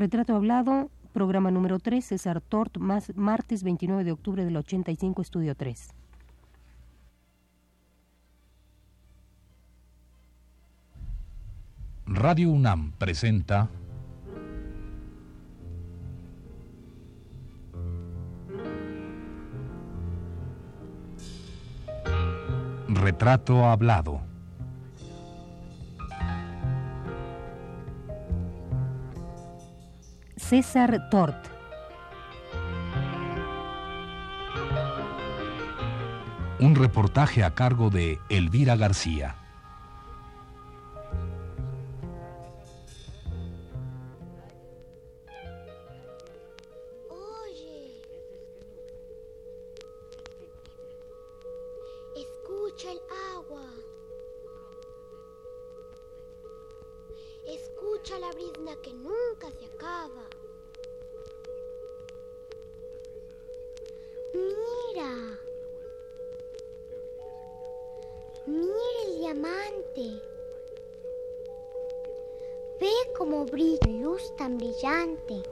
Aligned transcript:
Retrato 0.00 0.34
Hablado, 0.34 0.90
programa 1.12 1.50
número 1.50 1.78
3, 1.78 2.02
César 2.02 2.40
Tort, 2.40 2.78
más, 2.78 3.14
martes 3.16 3.62
29 3.62 4.02
de 4.02 4.12
octubre 4.12 4.46
del 4.46 4.56
85, 4.56 5.20
estudio 5.20 5.54
3. 5.54 5.90
Radio 12.06 12.50
UNAM 12.50 12.92
presenta 12.92 13.68
Retrato 22.88 23.66
Hablado. 23.66 24.22
César 30.50 31.08
Tort. 31.10 31.46
Un 36.58 36.74
reportaje 36.74 37.44
a 37.44 37.54
cargo 37.54 37.88
de 37.88 38.18
Elvira 38.28 38.74
García. 38.74 39.36
Oye. 47.08 48.02
Escucha 52.16 52.90
el 52.90 53.00
agua. 53.36 53.68
Escucha 57.46 58.18
la 58.18 58.32
brisna 58.32 58.72
que 58.82 58.92
nunca 58.94 59.48
se 59.56 59.66
acaba. 59.66 60.39
Mira. 65.00 65.38
El 68.46 69.18
diamante. 69.18 70.22
Ve 72.78 72.92
cómo 73.16 73.46
brilla 73.46 73.86
luz 73.86 74.34
tan 74.36 74.58
brillante. 74.58 75.42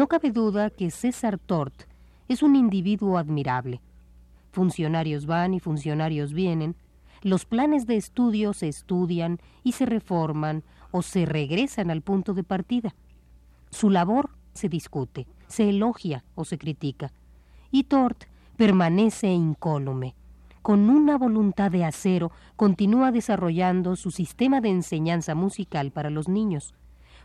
No 0.00 0.08
cabe 0.08 0.30
duda 0.30 0.70
que 0.70 0.90
César 0.90 1.36
Tort 1.36 1.82
es 2.26 2.42
un 2.42 2.56
individuo 2.56 3.18
admirable. 3.18 3.82
Funcionarios 4.50 5.26
van 5.26 5.52
y 5.52 5.60
funcionarios 5.60 6.32
vienen, 6.32 6.74
los 7.20 7.44
planes 7.44 7.86
de 7.86 7.96
estudio 7.96 8.54
se 8.54 8.68
estudian 8.68 9.40
y 9.62 9.72
se 9.72 9.84
reforman 9.84 10.62
o 10.90 11.02
se 11.02 11.26
regresan 11.26 11.90
al 11.90 12.00
punto 12.00 12.32
de 12.32 12.44
partida. 12.44 12.94
Su 13.68 13.90
labor 13.90 14.30
se 14.54 14.70
discute, 14.70 15.26
se 15.48 15.68
elogia 15.68 16.24
o 16.34 16.46
se 16.46 16.56
critica. 16.56 17.12
Y 17.70 17.84
Tort 17.84 18.24
permanece 18.56 19.26
incólume. 19.26 20.14
Con 20.62 20.88
una 20.88 21.18
voluntad 21.18 21.70
de 21.70 21.84
acero 21.84 22.32
continúa 22.56 23.12
desarrollando 23.12 23.96
su 23.96 24.10
sistema 24.12 24.62
de 24.62 24.70
enseñanza 24.70 25.34
musical 25.34 25.90
para 25.90 26.08
los 26.08 26.26
niños, 26.26 26.72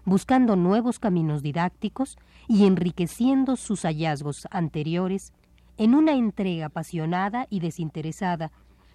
buscando 0.06 0.56
nuevos 0.56 1.00
caminos 1.00 1.42
didácticos 1.42 2.18
y 2.48 2.66
enriqueciendo 2.66 3.56
sus 3.56 3.82
hallazgos 3.82 4.48
anteriores 4.52 5.34
en 5.78 5.96
una 5.96 6.14
entrega 6.14 6.68
apasionada 6.68 7.48
y 7.50 7.60
desinteresada, 7.60 8.52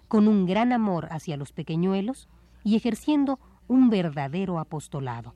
con 0.07 0.27
un 0.27 0.45
gran 0.45 0.73
amor 0.73 1.07
hacia 1.11 1.37
los 1.37 1.51
pequeñuelos 1.51 2.27
y 2.63 2.75
ejerciendo 2.75 3.39
un 3.67 3.89
verdadero 3.89 4.59
apostolado. 4.59 5.35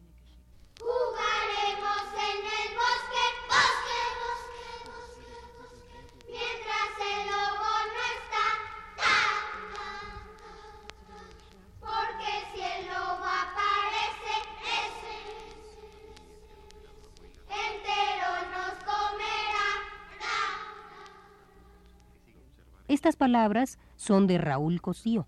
Estas 23.06 23.18
palabras 23.18 23.78
son 23.98 24.26
de 24.26 24.40
Raúl 24.40 24.82
Cosío, 24.82 25.28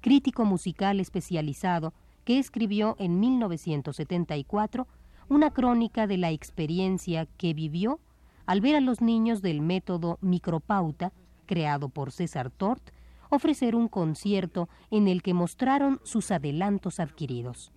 crítico 0.00 0.46
musical 0.46 0.98
especializado 0.98 1.92
que 2.24 2.38
escribió 2.38 2.96
en 2.98 3.20
1974 3.20 4.86
una 5.28 5.50
crónica 5.50 6.06
de 6.06 6.16
la 6.16 6.30
experiencia 6.30 7.26
que 7.36 7.52
vivió 7.52 8.00
al 8.46 8.62
ver 8.62 8.76
a 8.76 8.80
los 8.80 9.02
niños 9.02 9.42
del 9.42 9.60
método 9.60 10.16
micropauta, 10.22 11.12
creado 11.44 11.90
por 11.90 12.12
César 12.12 12.48
Tort, 12.48 12.92
ofrecer 13.28 13.76
un 13.76 13.88
concierto 13.88 14.70
en 14.90 15.06
el 15.06 15.22
que 15.22 15.34
mostraron 15.34 16.00
sus 16.04 16.30
adelantos 16.30 16.98
adquiridos. 16.98 17.72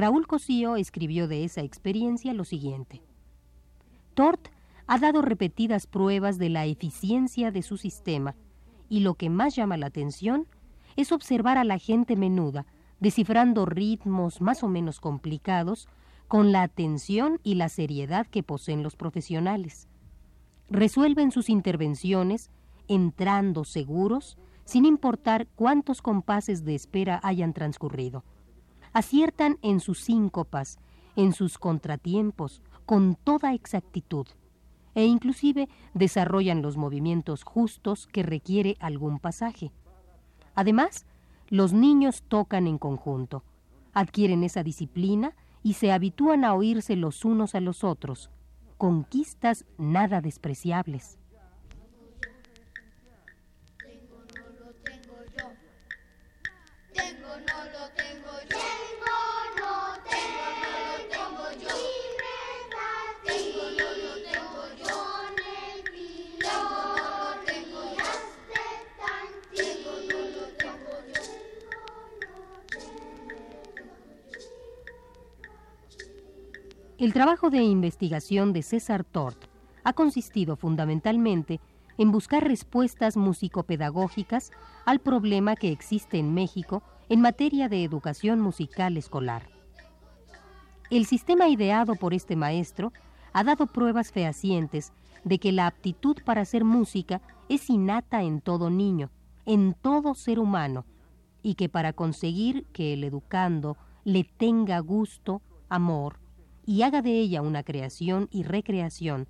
Raúl 0.00 0.26
Cosío 0.26 0.76
escribió 0.76 1.28
de 1.28 1.44
esa 1.44 1.60
experiencia 1.60 2.32
lo 2.32 2.44
siguiente. 2.44 3.02
Tort 4.14 4.48
ha 4.86 4.98
dado 4.98 5.20
repetidas 5.20 5.86
pruebas 5.86 6.38
de 6.38 6.48
la 6.48 6.64
eficiencia 6.64 7.50
de 7.50 7.60
su 7.60 7.76
sistema 7.76 8.34
y 8.88 9.00
lo 9.00 9.12
que 9.12 9.28
más 9.28 9.54
llama 9.54 9.76
la 9.76 9.88
atención 9.88 10.46
es 10.96 11.12
observar 11.12 11.58
a 11.58 11.64
la 11.64 11.76
gente 11.76 12.16
menuda 12.16 12.64
descifrando 12.98 13.66
ritmos 13.66 14.40
más 14.40 14.62
o 14.62 14.68
menos 14.68 15.00
complicados 15.00 15.86
con 16.28 16.50
la 16.50 16.62
atención 16.62 17.38
y 17.42 17.56
la 17.56 17.68
seriedad 17.68 18.26
que 18.26 18.42
poseen 18.42 18.82
los 18.82 18.96
profesionales. 18.96 19.86
Resuelven 20.70 21.30
sus 21.30 21.50
intervenciones 21.50 22.50
entrando 22.88 23.64
seguros 23.64 24.38
sin 24.64 24.86
importar 24.86 25.46
cuántos 25.56 26.00
compases 26.00 26.64
de 26.64 26.74
espera 26.74 27.20
hayan 27.22 27.52
transcurrido 27.52 28.24
aciertan 28.92 29.58
en 29.62 29.80
sus 29.80 30.00
síncopas, 30.00 30.78
en 31.16 31.32
sus 31.32 31.58
contratiempos, 31.58 32.62
con 32.86 33.14
toda 33.14 33.54
exactitud, 33.54 34.26
e 34.94 35.04
inclusive 35.04 35.68
desarrollan 35.94 36.62
los 36.62 36.76
movimientos 36.76 37.44
justos 37.44 38.08
que 38.08 38.22
requiere 38.22 38.76
algún 38.80 39.20
pasaje. 39.20 39.70
Además, 40.54 41.06
los 41.48 41.72
niños 41.72 42.24
tocan 42.26 42.66
en 42.66 42.78
conjunto, 42.78 43.44
adquieren 43.92 44.42
esa 44.44 44.62
disciplina 44.62 45.36
y 45.62 45.74
se 45.74 45.92
habitúan 45.92 46.44
a 46.44 46.54
oírse 46.54 46.96
los 46.96 47.24
unos 47.24 47.54
a 47.54 47.60
los 47.60 47.84
otros, 47.84 48.30
conquistas 48.76 49.66
nada 49.78 50.20
despreciables. 50.20 51.19
El 77.00 77.14
trabajo 77.14 77.48
de 77.48 77.62
investigación 77.62 78.52
de 78.52 78.60
César 78.60 79.04
Tort 79.04 79.46
ha 79.84 79.94
consistido 79.94 80.56
fundamentalmente 80.56 81.58
en 81.96 82.12
buscar 82.12 82.46
respuestas 82.46 83.16
musicopedagógicas 83.16 84.50
al 84.84 84.98
problema 85.00 85.56
que 85.56 85.72
existe 85.72 86.18
en 86.18 86.34
México 86.34 86.82
en 87.08 87.22
materia 87.22 87.70
de 87.70 87.84
educación 87.84 88.42
musical 88.42 88.98
escolar. 88.98 89.48
El 90.90 91.06
sistema 91.06 91.48
ideado 91.48 91.94
por 91.94 92.12
este 92.12 92.36
maestro 92.36 92.92
ha 93.32 93.44
dado 93.44 93.66
pruebas 93.66 94.12
fehacientes 94.12 94.92
de 95.24 95.38
que 95.38 95.52
la 95.52 95.68
aptitud 95.68 96.18
para 96.22 96.42
hacer 96.42 96.64
música 96.64 97.22
es 97.48 97.70
innata 97.70 98.24
en 98.24 98.42
todo 98.42 98.68
niño, 98.68 99.08
en 99.46 99.72
todo 99.72 100.14
ser 100.14 100.38
humano, 100.38 100.84
y 101.42 101.54
que 101.54 101.70
para 101.70 101.94
conseguir 101.94 102.66
que 102.74 102.92
el 102.92 103.04
educando 103.04 103.78
le 104.04 104.24
tenga 104.24 104.80
gusto, 104.80 105.40
amor, 105.70 106.19
y 106.70 106.82
haga 106.82 107.02
de 107.02 107.18
ella 107.18 107.42
una 107.42 107.64
creación 107.64 108.28
y 108.30 108.44
recreación, 108.44 109.26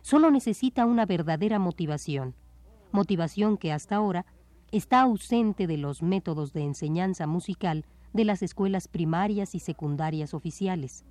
solo 0.00 0.32
necesita 0.32 0.84
una 0.84 1.06
verdadera 1.06 1.60
motivación, 1.60 2.34
motivación 2.90 3.56
que 3.56 3.70
hasta 3.70 3.94
ahora 3.94 4.26
está 4.72 5.02
ausente 5.02 5.68
de 5.68 5.76
los 5.76 6.02
métodos 6.02 6.52
de 6.52 6.64
enseñanza 6.64 7.28
musical 7.28 7.84
de 8.12 8.24
las 8.24 8.42
escuelas 8.42 8.88
primarias 8.88 9.54
y 9.54 9.60
secundarias 9.60 10.34
oficiales. 10.34 11.04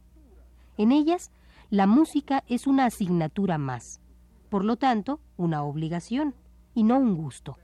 En 0.78 0.92
ellas, 0.92 1.32
la 1.70 1.88
música 1.88 2.44
es 2.50 2.68
una 2.68 2.84
asignatura 2.84 3.58
más, 3.58 4.02
por 4.50 4.66
lo 4.66 4.76
tanto, 4.76 5.22
una 5.38 5.64
obligación 5.64 6.36
y 6.74 6.84
no 6.84 7.00
un 7.00 7.16
gusto. 7.16 7.56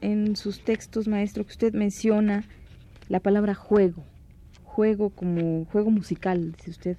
En 0.00 0.36
sus 0.36 0.60
textos, 0.60 1.08
maestro, 1.08 1.44
que 1.44 1.52
usted 1.52 1.72
menciona 1.72 2.44
la 3.08 3.20
palabra 3.20 3.54
juego. 3.54 4.04
Juego 4.64 5.10
como 5.10 5.64
juego 5.66 5.90
musical, 5.90 6.52
dice 6.52 6.70
usted. 6.70 6.96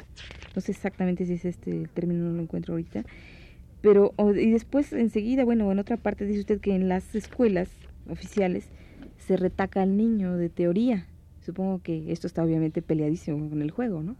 No 0.55 0.61
sé 0.61 0.71
exactamente 0.71 1.25
si 1.25 1.33
es 1.33 1.45
este 1.45 1.87
término, 1.93 2.25
no 2.25 2.35
lo 2.35 2.41
encuentro 2.41 2.73
ahorita. 2.73 3.03
Pero, 3.81 4.13
y 4.35 4.49
después 4.49 4.91
enseguida, 4.91 5.45
bueno, 5.45 5.71
en 5.71 5.79
otra 5.79 5.97
parte 5.97 6.25
dice 6.25 6.39
usted 6.39 6.59
que 6.59 6.73
en 6.73 6.89
las 6.89 7.13
escuelas 7.13 7.69
oficiales 8.09 8.69
se 9.19 9.37
retaca 9.37 9.83
al 9.83 9.95
niño 9.95 10.35
de 10.35 10.49
teoría. 10.49 11.05
Supongo 11.45 11.81
que 11.81 12.11
esto 12.11 12.27
está 12.27 12.43
obviamente 12.43 12.81
peleadísimo 12.81 13.49
con 13.49 13.61
el 13.61 13.71
juego, 13.71 14.01
¿no? 14.01 14.15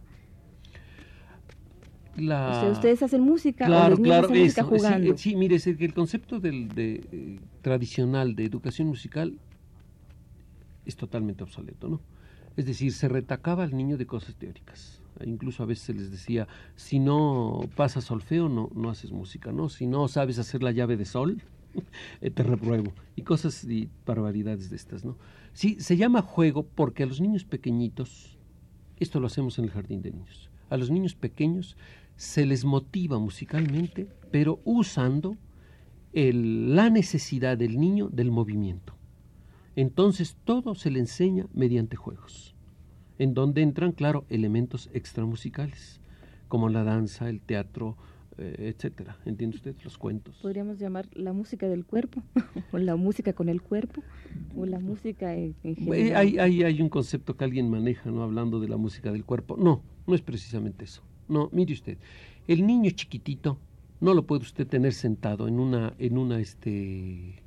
La... 2.18 2.50
O 2.50 2.60
sea, 2.60 2.70
ustedes 2.70 3.02
hacen 3.02 3.22
música 3.22 3.64
o 3.64 3.68
Claro, 3.68 3.96
niños 3.96 4.08
claro, 4.08 4.26
hacen 4.28 4.42
música 4.42 4.60
eso. 4.60 4.70
Sí, 4.70 4.76
jugando. 4.76 5.18
Sí, 5.18 5.36
mire, 5.36 5.56
es 5.56 5.64
que 5.64 5.84
el 5.84 5.94
concepto 5.94 6.40
del, 6.40 6.68
de, 6.68 7.06
eh, 7.12 7.40
tradicional 7.62 8.34
de 8.34 8.44
educación 8.44 8.88
musical 8.88 9.38
es 10.86 10.96
totalmente 10.96 11.42
obsoleto, 11.44 11.88
¿no? 11.88 12.00
Es 12.56 12.66
decir, 12.66 12.92
se 12.92 13.08
retacaba 13.08 13.62
al 13.62 13.76
niño 13.76 13.96
de 13.96 14.06
cosas 14.06 14.34
teóricas. 14.34 15.00
Incluso 15.24 15.62
a 15.62 15.66
veces 15.66 15.84
se 15.84 15.94
les 15.94 16.10
decía, 16.10 16.48
si 16.76 16.98
no 16.98 17.60
pasas 17.76 18.04
solfeo, 18.04 18.48
no, 18.48 18.70
no 18.74 18.90
haces 18.90 19.12
música, 19.12 19.52
¿no? 19.52 19.68
Si 19.68 19.86
no 19.86 20.08
sabes 20.08 20.38
hacer 20.38 20.62
la 20.62 20.72
llave 20.72 20.96
de 20.96 21.04
sol, 21.04 21.42
eh, 22.20 22.30
te 22.30 22.42
repruebo. 22.42 22.92
Y 23.16 23.22
cosas 23.22 23.64
y 23.64 23.88
barbaridades 24.06 24.70
de 24.70 24.76
estas, 24.76 25.04
¿no? 25.04 25.16
Sí, 25.52 25.76
se 25.80 25.96
llama 25.96 26.22
juego 26.22 26.64
porque 26.64 27.02
a 27.02 27.06
los 27.06 27.20
niños 27.20 27.44
pequeñitos, 27.44 28.38
esto 28.98 29.20
lo 29.20 29.26
hacemos 29.26 29.58
en 29.58 29.64
el 29.64 29.70
jardín 29.70 30.02
de 30.02 30.12
niños, 30.12 30.50
a 30.70 30.76
los 30.76 30.90
niños 30.90 31.14
pequeños 31.14 31.76
se 32.18 32.44
les 32.44 32.64
motiva 32.64 33.18
musicalmente, 33.20 34.08
pero 34.32 34.60
usando 34.64 35.36
el- 36.12 36.74
la 36.74 36.90
necesidad 36.90 37.56
del 37.56 37.78
niño 37.78 38.08
del 38.08 38.30
movimiento. 38.32 38.94
Entonces 39.76 40.36
todo 40.44 40.74
se 40.74 40.90
le 40.90 40.98
enseña 40.98 41.46
mediante 41.54 41.94
juegos, 41.96 42.56
en 43.20 43.34
donde 43.34 43.62
entran, 43.62 43.92
claro, 43.92 44.24
elementos 44.28 44.90
extramusicales, 44.92 46.00
como 46.48 46.68
la 46.68 46.82
danza, 46.82 47.28
el 47.28 47.40
teatro, 47.40 47.96
eh, 48.38 48.72
etcétera. 48.74 49.16
¿Entiende 49.24 49.56
usted? 49.56 49.76
Los 49.84 49.96
cuentos. 49.96 50.38
podríamos 50.42 50.78
llamar 50.78 51.08
la 51.12 51.32
música 51.32 51.68
del 51.68 51.84
cuerpo, 51.84 52.22
o 52.72 52.78
la 52.78 52.96
música 52.96 53.32
con 53.32 53.48
el 53.48 53.62
cuerpo, 53.62 54.02
o 54.56 54.66
la 54.66 54.80
música 54.80 55.36
en, 55.36 55.54
en 55.62 55.76
general. 55.76 56.16
Hay, 56.16 56.38
hay, 56.38 56.62
hay 56.64 56.82
un 56.82 56.88
concepto 56.88 57.36
que 57.36 57.44
alguien 57.44 57.70
maneja, 57.70 58.10
¿no? 58.10 58.24
Hablando 58.24 58.58
de 58.58 58.68
la 58.68 58.76
música 58.76 59.12
del 59.12 59.24
cuerpo. 59.24 59.56
No, 59.56 59.82
no 60.08 60.14
es 60.16 60.22
precisamente 60.22 60.84
eso. 60.84 61.02
No, 61.28 61.48
mire 61.52 61.74
usted, 61.74 61.98
el 62.46 62.66
niño 62.66 62.90
chiquitito 62.90 63.58
no 64.00 64.14
lo 64.14 64.26
puede 64.26 64.42
usted 64.42 64.66
tener 64.66 64.92
sentado 64.94 65.48
en 65.48 65.58
una, 65.58 65.94
en 65.98 66.16
una, 66.18 66.38
este, 66.40 67.42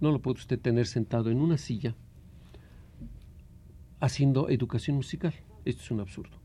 no 0.00 0.12
lo 0.12 0.20
puede 0.20 0.38
usted 0.38 0.60
tener 0.60 0.86
sentado 0.86 1.30
en 1.30 1.40
una 1.40 1.58
silla 1.58 1.94
haciendo 4.00 4.48
educación 4.48 4.96
musical. 4.96 5.34
Esto 5.64 5.82
es 5.82 5.90
un 5.90 6.00
absurdo. 6.00 6.36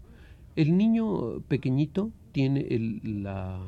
El 0.55 0.77
niño 0.77 1.41
pequeñito 1.41 2.11
tiene 2.31 2.61
el, 2.69 3.23
la- 3.23 3.61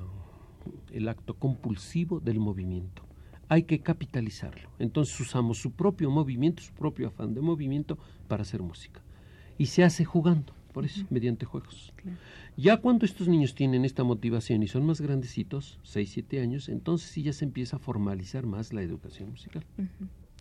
el 0.92 1.08
acto 1.10 1.36
compulsivo 1.36 2.20
del 2.20 2.40
movimiento. 2.40 3.04
Hay 3.50 3.64
que 3.64 3.80
capitalizarlo. 3.82 4.70
Entonces 4.80 5.20
usamos 5.20 5.58
su 5.58 5.72
propio 5.72 6.10
movimiento, 6.10 6.62
su 6.64 6.74
propio 6.74 7.08
afán 7.08 7.34
de 7.34 7.42
movimiento 7.42 7.98
para 8.28 8.44
hacer 8.44 8.62
música. 8.62 9.02
Y 9.58 9.66
se 9.68 9.84
hace 9.84 10.06
jugando, 10.06 10.54
por 10.72 10.86
eso, 10.86 11.06
mediante 11.10 11.46
juegos. 11.46 11.94
Claro. 11.96 12.18
Ya 12.58 12.78
cuando 12.78 13.06
estos 13.06 13.28
niños 13.28 13.56
tienen 13.56 13.86
esta 13.86 14.04
motivación 14.04 14.64
y 14.64 14.68
son 14.68 14.86
más 14.86 15.02
grandecitos, 15.02 15.80
6, 15.84 16.12
7 16.12 16.42
años, 16.42 16.70
entonces 16.70 17.10
sí 17.10 17.24
ya 17.24 17.34
se 17.34 17.46
empieza 17.46 17.78
a 17.78 17.80
formalizar 17.80 18.46
más 18.46 18.74
la 18.74 18.82
educación 18.82 19.32
musical. 19.32 19.66
Ujú. 19.78 19.88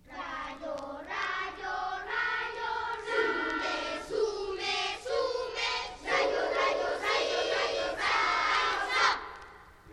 Rayo, 0.09 0.75
rayo, 1.07 1.75
rayo, 2.11 2.71
sume, 3.09 3.75
sume, 4.09 4.75
sume. 5.07 5.71
Rayo, 6.11 6.43
rayo, 6.59 6.89
rayo, 7.07 7.39
rayo, 7.55 7.85
rayo, 8.03 9.09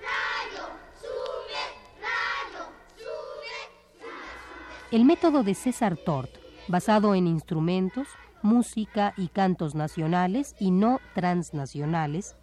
rayo, 0.02 0.66
sume, 1.00 1.64
rayo, 2.02 2.64
sume, 2.98 3.56
sume. 4.00 4.92
El 4.92 5.06
método 5.06 5.44
de 5.44 5.54
César 5.54 5.98
Tort, 5.98 6.32
basado 6.68 7.14
en 7.16 7.28
instrumentos, 7.28 8.08
música 8.48 9.14
y 9.18 9.28
cantos 9.28 9.76
nacionales 9.76 10.56
y 10.60 10.72
no 10.72 11.00
transnacionales, 11.14 12.36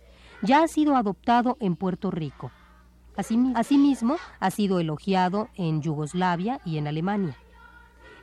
ya 0.42 0.62
ha 0.62 0.68
sido 0.68 0.96
adoptado 0.96 1.56
en 1.60 1.74
Puerto 1.74 2.10
Rico. 2.10 2.50
Asimi- 3.16 3.52
Asimismo, 3.56 4.16
ha 4.40 4.50
sido 4.50 4.78
elogiado 4.80 5.48
en 5.56 5.80
Yugoslavia 5.80 6.60
y 6.64 6.78
en 6.78 6.86
Alemania. 6.86 7.36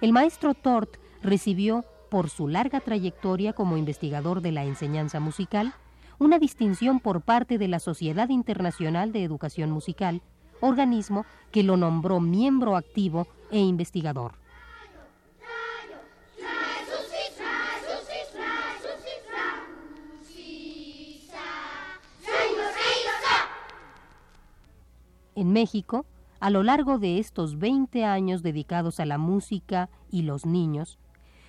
El 0.01 0.13
maestro 0.13 0.53
Tort 0.53 0.97
recibió, 1.23 1.83
por 2.09 2.29
su 2.29 2.47
larga 2.47 2.81
trayectoria 2.81 3.53
como 3.53 3.77
investigador 3.77 4.41
de 4.41 4.51
la 4.51 4.65
enseñanza 4.65 5.19
musical, 5.19 5.73
una 6.19 6.39
distinción 6.39 6.99
por 6.99 7.21
parte 7.21 7.57
de 7.57 7.67
la 7.67 7.79
Sociedad 7.79 8.29
Internacional 8.29 9.11
de 9.11 9.23
Educación 9.23 9.71
Musical, 9.71 10.21
organismo 10.59 11.25
que 11.51 11.63
lo 11.63 11.77
nombró 11.77 12.19
miembro 12.19 12.75
activo 12.75 13.27
e 13.49 13.59
investigador. 13.59 14.40
En 25.41 25.53
México, 25.53 26.05
a 26.39 26.51
lo 26.51 26.61
largo 26.61 26.99
de 26.99 27.17
estos 27.17 27.57
20 27.57 28.05
años 28.05 28.43
dedicados 28.43 28.99
a 28.99 29.07
la 29.07 29.17
música 29.17 29.89
y 30.11 30.21
los 30.21 30.45
niños, 30.45 30.99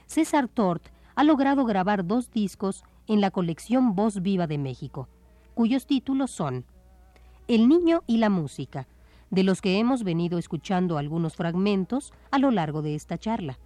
César 0.06 0.48
Tort 0.48 0.86
ha 1.14 1.24
logrado 1.24 1.66
grabar 1.66 2.06
dos 2.06 2.30
discos 2.30 2.84
en 3.06 3.20
la 3.20 3.30
colección 3.30 3.94
Voz 3.94 4.22
Viva 4.22 4.46
de 4.46 4.56
México, 4.56 5.10
cuyos 5.52 5.84
títulos 5.84 6.30
son 6.30 6.64
El 7.48 7.68
niño 7.68 8.02
y 8.06 8.16
la 8.16 8.30
música, 8.30 8.88
de 9.28 9.42
los 9.42 9.60
que 9.60 9.78
hemos 9.78 10.04
venido 10.04 10.38
escuchando 10.38 10.96
algunos 10.96 11.36
fragmentos 11.36 12.14
a 12.30 12.38
lo 12.38 12.50
largo 12.50 12.80
de 12.80 12.94
esta 12.94 13.18
charla. 13.18 13.58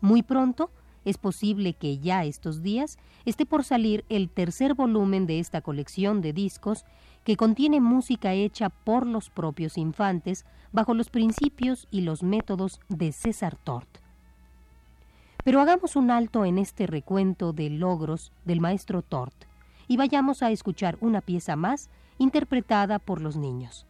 Muy 0.00 0.22
pronto, 0.22 0.70
es 1.04 1.18
posible 1.18 1.74
que 1.74 1.98
ya 1.98 2.24
estos 2.24 2.62
días 2.62 2.98
esté 3.24 3.46
por 3.46 3.64
salir 3.64 4.04
el 4.08 4.30
tercer 4.30 4.74
volumen 4.74 5.26
de 5.26 5.40
esta 5.40 5.60
colección 5.60 6.20
de 6.20 6.32
discos 6.32 6.84
que 7.24 7.36
contiene 7.36 7.80
música 7.80 8.32
hecha 8.32 8.68
por 8.68 9.06
los 9.06 9.30
propios 9.30 9.78
infantes 9.78 10.44
bajo 10.72 10.94
los 10.94 11.10
principios 11.10 11.86
y 11.90 12.00
los 12.00 12.22
métodos 12.22 12.80
de 12.88 13.12
César 13.12 13.56
Tort. 13.56 13.88
Pero 15.44 15.60
hagamos 15.60 15.96
un 15.96 16.10
alto 16.10 16.44
en 16.44 16.58
este 16.58 16.86
recuento 16.86 17.52
de 17.52 17.70
logros 17.70 18.32
del 18.44 18.60
maestro 18.60 19.02
Tort 19.02 19.34
y 19.88 19.96
vayamos 19.96 20.42
a 20.42 20.50
escuchar 20.50 20.96
una 21.00 21.20
pieza 21.20 21.56
más 21.56 21.90
interpretada 22.18 22.98
por 22.98 23.20
los 23.20 23.36
niños. 23.36 23.86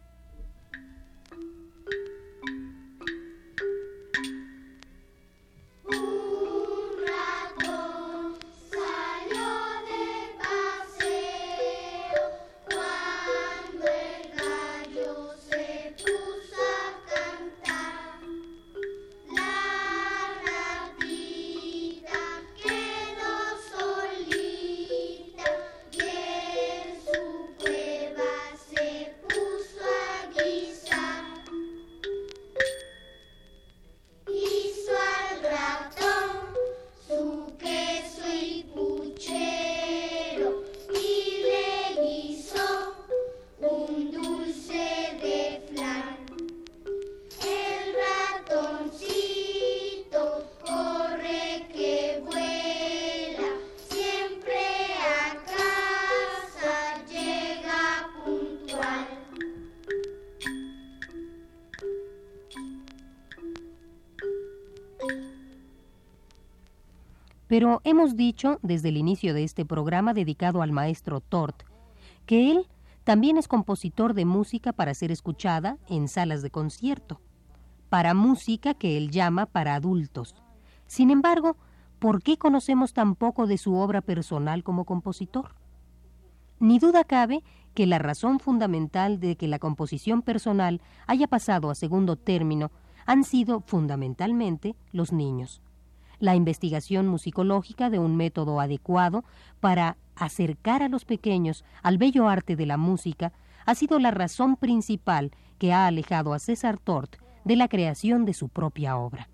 Pero 67.52 67.82
hemos 67.84 68.16
dicho 68.16 68.58
desde 68.62 68.88
el 68.88 68.96
inicio 68.96 69.34
de 69.34 69.44
este 69.44 69.66
programa 69.66 70.14
dedicado 70.14 70.62
al 70.62 70.72
maestro 70.72 71.20
Tort 71.20 71.64
que 72.24 72.50
él 72.50 72.66
también 73.04 73.36
es 73.36 73.46
compositor 73.46 74.14
de 74.14 74.24
música 74.24 74.72
para 74.72 74.94
ser 74.94 75.12
escuchada 75.12 75.76
en 75.86 76.08
salas 76.08 76.40
de 76.40 76.48
concierto, 76.50 77.20
para 77.90 78.14
música 78.14 78.72
que 78.72 78.96
él 78.96 79.10
llama 79.10 79.44
para 79.44 79.74
adultos. 79.74 80.34
Sin 80.86 81.10
embargo, 81.10 81.58
¿por 81.98 82.22
qué 82.22 82.38
conocemos 82.38 82.94
tan 82.94 83.16
poco 83.16 83.46
de 83.46 83.58
su 83.58 83.74
obra 83.74 84.00
personal 84.00 84.64
como 84.64 84.86
compositor? 84.86 85.54
Ni 86.58 86.78
duda 86.78 87.04
cabe 87.04 87.44
que 87.74 87.84
la 87.84 87.98
razón 87.98 88.40
fundamental 88.40 89.20
de 89.20 89.36
que 89.36 89.46
la 89.46 89.58
composición 89.58 90.22
personal 90.22 90.80
haya 91.06 91.28
pasado 91.28 91.68
a 91.68 91.74
segundo 91.74 92.16
término 92.16 92.70
han 93.04 93.24
sido 93.24 93.60
fundamentalmente 93.60 94.74
los 94.90 95.12
niños 95.12 95.60
la 96.22 96.36
investigación 96.36 97.08
musicológica 97.08 97.90
de 97.90 97.98
un 97.98 98.16
método 98.16 98.60
adecuado 98.60 99.24
para 99.58 99.96
acercar 100.14 100.80
a 100.84 100.88
los 100.88 101.04
pequeños 101.04 101.64
al 101.82 101.98
bello 101.98 102.28
arte 102.28 102.54
de 102.54 102.64
la 102.64 102.76
música 102.76 103.32
ha 103.66 103.74
sido 103.74 103.98
la 103.98 104.12
razón 104.12 104.54
principal 104.54 105.32
que 105.58 105.72
ha 105.72 105.88
alejado 105.88 106.32
a 106.32 106.38
César 106.38 106.78
Tort 106.78 107.16
de 107.44 107.56
la 107.56 107.66
creación 107.66 108.24
de 108.24 108.34
su 108.34 108.48
propia 108.48 108.96
obra. 108.96 109.28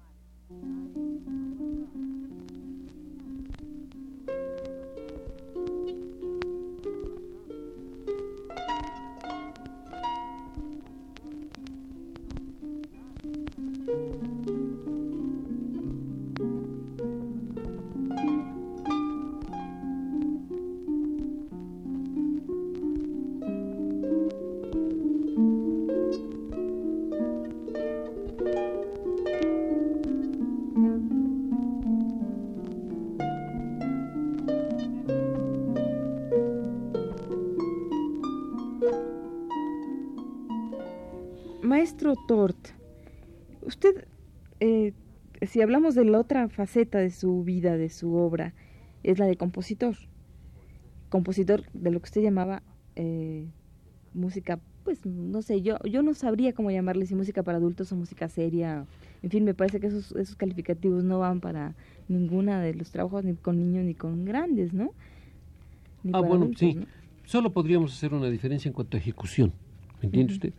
Maestro 41.79 42.17
Tort, 42.17 42.59
usted, 43.63 44.09
eh, 44.59 44.95
si 45.43 45.63
hablamos 45.63 45.95
de 45.95 46.05
la 46.05 46.19
otra 46.19 46.49
faceta 46.49 46.99
de 46.99 47.13
su 47.13 47.45
vida, 47.45 47.77
de 47.77 47.89
su 47.89 48.17
obra, 48.17 48.53
es 49.05 49.21
la 49.21 49.27
de 49.27 49.37
compositor. 49.37 49.95
Compositor 51.09 51.63
de 51.75 51.93
lo 51.93 52.01
que 52.01 52.07
usted 52.07 52.21
llamaba 52.21 52.65
eh, 52.97 53.47
música, 54.13 54.59
pues 54.83 55.07
no 55.07 55.41
sé, 55.41 55.63
yo, 55.63 55.79
yo 55.85 56.03
no 56.03 56.15
sabría 56.15 56.53
cómo 56.53 56.73
llamarle 56.73 57.07
si 57.07 57.15
música 57.15 57.45
para 57.45 57.59
adultos 57.59 57.93
o 57.93 57.95
música 57.95 58.29
seria. 58.29 58.85
En 59.23 59.31
fin, 59.31 59.45
me 59.45 59.55
parece 59.55 59.79
que 59.79 59.87
esos, 59.87 60.11
esos 60.17 60.35
calificativos 60.35 61.05
no 61.05 61.21
van 61.21 61.39
para 61.39 61.77
ninguna 62.09 62.61
de 62.61 62.75
los 62.75 62.91
trabajos, 62.91 63.23
ni 63.23 63.35
con 63.35 63.57
niños 63.57 63.85
ni 63.85 63.95
con 63.95 64.25
grandes, 64.25 64.73
¿no? 64.73 64.95
Ni 66.03 66.11
Ah, 66.13 66.19
bueno, 66.19 66.47
adultos, 66.47 66.59
sí. 66.59 66.75
¿no? 66.75 66.87
Solo 67.25 67.53
podríamos 67.53 67.93
hacer 67.95 68.13
una 68.13 68.29
diferencia 68.29 68.69
en 68.69 68.73
cuanto 68.73 68.97
a 68.97 69.01
ejecución. 69.01 69.53
¿Me 70.01 70.07
entiende 70.07 70.33
usted? 70.33 70.53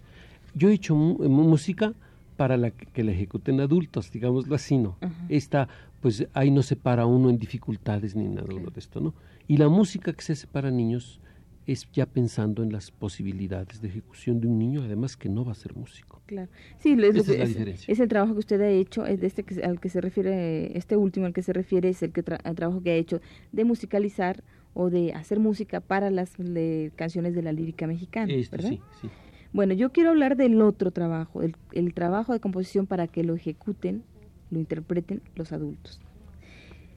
Yo 0.53 0.69
he 0.69 0.73
hecho 0.73 0.95
mu- 0.95 1.17
música 1.29 1.93
para 2.37 2.57
la 2.57 2.71
que, 2.71 2.85
que 2.85 3.03
la 3.03 3.11
ejecuten 3.11 3.59
adultos, 3.59 4.11
digámoslo 4.11 4.55
así, 4.55 4.77
¿no? 4.77 4.97
Esta, 5.27 5.67
pues 5.99 6.25
ahí 6.33 6.51
no 6.51 6.61
se 6.63 6.75
para 6.75 7.05
uno 7.05 7.29
en 7.29 7.37
dificultades 7.37 8.15
ni 8.15 8.27
nada 8.27 8.47
de 8.47 8.79
esto, 8.79 9.01
¿no? 9.01 9.13
Y 9.47 9.57
la 9.57 9.67
música 9.67 10.13
que 10.13 10.21
se 10.21 10.33
hace 10.33 10.47
para 10.47 10.71
niños 10.71 11.19
es 11.65 11.87
ya 11.91 12.05
pensando 12.07 12.63
en 12.63 12.71
las 12.71 12.89
posibilidades 12.91 13.81
de 13.81 13.89
ejecución 13.89 14.39
de 14.39 14.47
un 14.47 14.57
niño, 14.57 14.81
además 14.81 15.15
que 15.17 15.29
no 15.29 15.45
va 15.45 15.51
a 15.51 15.55
ser 15.55 15.75
músico. 15.75 16.21
Claro. 16.25 16.49
Sí, 16.79 16.93
es, 16.93 16.97
lo 16.97 17.05
Esa 17.07 17.13
que- 17.13 17.31
es 17.33 17.37
la 17.37 17.43
es- 17.43 17.49
diferencia. 17.49 17.91
es 17.91 17.99
el 17.99 18.07
trabajo 18.07 18.33
que 18.33 18.39
usted 18.39 18.61
ha 18.61 18.69
hecho, 18.69 19.05
es 19.05 19.19
de 19.21 19.27
este 19.27 19.43
que, 19.43 19.61
al 19.63 19.79
que 19.79 19.89
se 19.89 20.01
refiere, 20.01 20.75
este 20.77 20.95
último 20.97 21.25
al 21.27 21.33
que 21.33 21.43
se 21.43 21.53
refiere 21.53 21.89
es 21.89 22.01
el, 22.01 22.11
que 22.11 22.23
tra- 22.25 22.39
el 22.43 22.55
trabajo 22.55 22.81
que 22.81 22.91
ha 22.91 22.95
hecho 22.95 23.21
de 23.51 23.65
musicalizar 23.65 24.43
o 24.73 24.89
de 24.89 25.13
hacer 25.13 25.39
música 25.39 25.79
para 25.81 26.09
las 26.09 26.39
le- 26.39 26.91
canciones 26.95 27.35
de 27.35 27.41
la 27.43 27.51
lírica 27.51 27.85
mexicana, 27.85 28.31
Este, 28.33 28.55
¿verdad? 28.55 28.69
sí, 28.71 28.81
sí. 29.01 29.09
Bueno, 29.51 29.73
yo 29.73 29.91
quiero 29.91 30.11
hablar 30.11 30.35
del 30.35 30.61
otro 30.61 30.91
trabajo, 30.91 31.41
el, 31.41 31.55
el 31.71 31.93
trabajo 31.93 32.33
de 32.33 32.39
composición 32.39 32.85
para 32.85 33.07
que 33.07 33.23
lo 33.23 33.35
ejecuten, 33.35 34.03
lo 34.51 34.59
interpreten 34.59 35.21
los 35.35 35.51
adultos. 35.51 35.99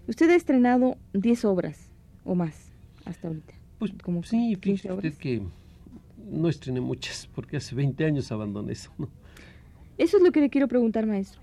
Usted 0.06 0.28
ha 0.30 0.35
estrenado 0.35 0.97
10 1.14 1.44
obras 1.47 1.90
o 2.25 2.35
más 2.35 2.73
hasta 3.04 3.28
ahorita. 3.28 3.54
Pues 3.78 3.92
Como 4.02 4.23
sí, 4.23 4.56
15 4.56 4.61
fíjese 4.61 4.92
usted 4.92 5.14
que 5.14 5.42
no 6.30 6.49
estrené 6.49 6.80
muchas, 6.80 7.28
porque 7.35 7.56
hace 7.56 7.75
20 7.75 8.04
años 8.04 8.30
abandoné 8.30 8.73
eso, 8.73 8.90
¿no? 8.99 9.09
Eso 9.99 10.16
es 10.16 10.23
lo 10.23 10.32
que 10.32 10.40
le 10.40 10.50
quiero 10.50 10.68
preguntar, 10.68 11.06
maestro. 11.06 11.40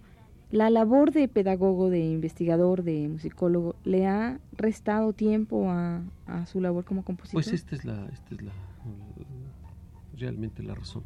¿La 0.51 0.69
labor 0.69 1.11
de 1.11 1.27
pedagogo, 1.27 1.89
de 1.89 1.99
investigador, 1.99 2.83
de 2.83 3.07
musicólogo, 3.07 3.75
le 3.83 4.07
ha 4.07 4.39
restado 4.53 5.13
tiempo 5.13 5.69
a, 5.69 6.01
a 6.25 6.45
su 6.47 6.59
labor 6.59 6.85
como 6.85 7.03
compositor? 7.03 7.43
Pues 7.43 7.53
esta 7.53 7.75
es 7.75 7.85
la, 7.85 8.07
esta 8.11 8.35
es 8.35 8.41
la 8.41 8.51
realmente 10.19 10.63
la 10.63 10.75
razón. 10.75 11.03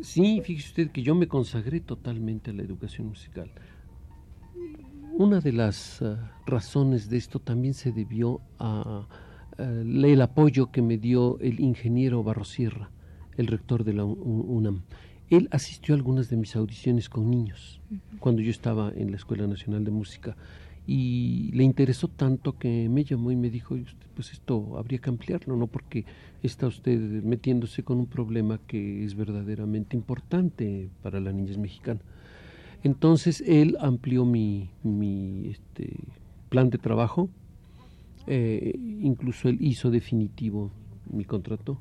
Sí, 0.00 0.40
fíjese 0.44 0.68
usted 0.68 0.90
que 0.90 1.02
yo 1.02 1.14
me 1.14 1.28
consagré 1.28 1.80
totalmente 1.80 2.50
a 2.50 2.54
la 2.54 2.62
educación 2.62 3.08
musical. 3.08 3.50
Una 5.16 5.40
de 5.40 5.52
las 5.52 6.02
ah, 6.02 6.32
razones 6.46 7.08
de 7.08 7.16
esto 7.16 7.38
también 7.38 7.74
se 7.74 7.92
debió 7.92 8.40
a, 8.58 9.06
ah, 9.58 9.62
el 9.62 10.20
apoyo 10.20 10.72
que 10.72 10.82
me 10.82 10.98
dio 10.98 11.38
el 11.38 11.60
ingeniero 11.60 12.24
Barrosierra, 12.24 12.90
el 13.36 13.46
rector 13.46 13.84
de 13.84 13.92
la 13.92 14.04
UNAM. 14.04 14.82
Él 15.30 15.48
asistió 15.52 15.94
a 15.94 15.96
algunas 15.96 16.28
de 16.28 16.36
mis 16.36 16.56
audiciones 16.56 17.08
con 17.08 17.30
niños 17.30 17.80
cuando 18.18 18.42
yo 18.42 18.50
estaba 18.50 18.92
en 18.94 19.10
la 19.10 19.16
Escuela 19.16 19.46
Nacional 19.46 19.84
de 19.84 19.90
Música 19.92 20.36
y 20.86 21.50
le 21.54 21.64
interesó 21.64 22.08
tanto 22.08 22.58
que 22.58 22.88
me 22.90 23.04
llamó 23.04 23.30
y 23.30 23.36
me 23.36 23.48
dijo, 23.50 23.74
"Oye, 23.74 23.84
usted, 23.84 24.06
pues 24.14 24.32
esto 24.32 24.76
habría 24.78 24.98
que 24.98 25.08
ampliarlo, 25.10 25.56
¿no? 25.56 25.66
Porque 25.66 26.04
está 26.42 26.66
usted 26.66 26.98
metiéndose 27.22 27.82
con 27.82 27.98
un 27.98 28.06
problema 28.06 28.58
que 28.66 29.02
es 29.04 29.14
verdaderamente 29.14 29.96
importante 29.96 30.90
para 31.02 31.20
la 31.20 31.32
niñez 31.32 31.56
mexicana. 31.58 32.00
Entonces 32.82 33.42
él 33.46 33.76
amplió 33.80 34.24
mi, 34.26 34.68
mi 34.82 35.46
este, 35.48 35.94
plan 36.50 36.68
de 36.68 36.76
trabajo, 36.78 37.30
eh, 38.26 38.78
incluso 39.02 39.48
él 39.48 39.58
hizo 39.60 39.90
definitivo 39.90 40.70
mi 41.10 41.24
contrato 41.24 41.78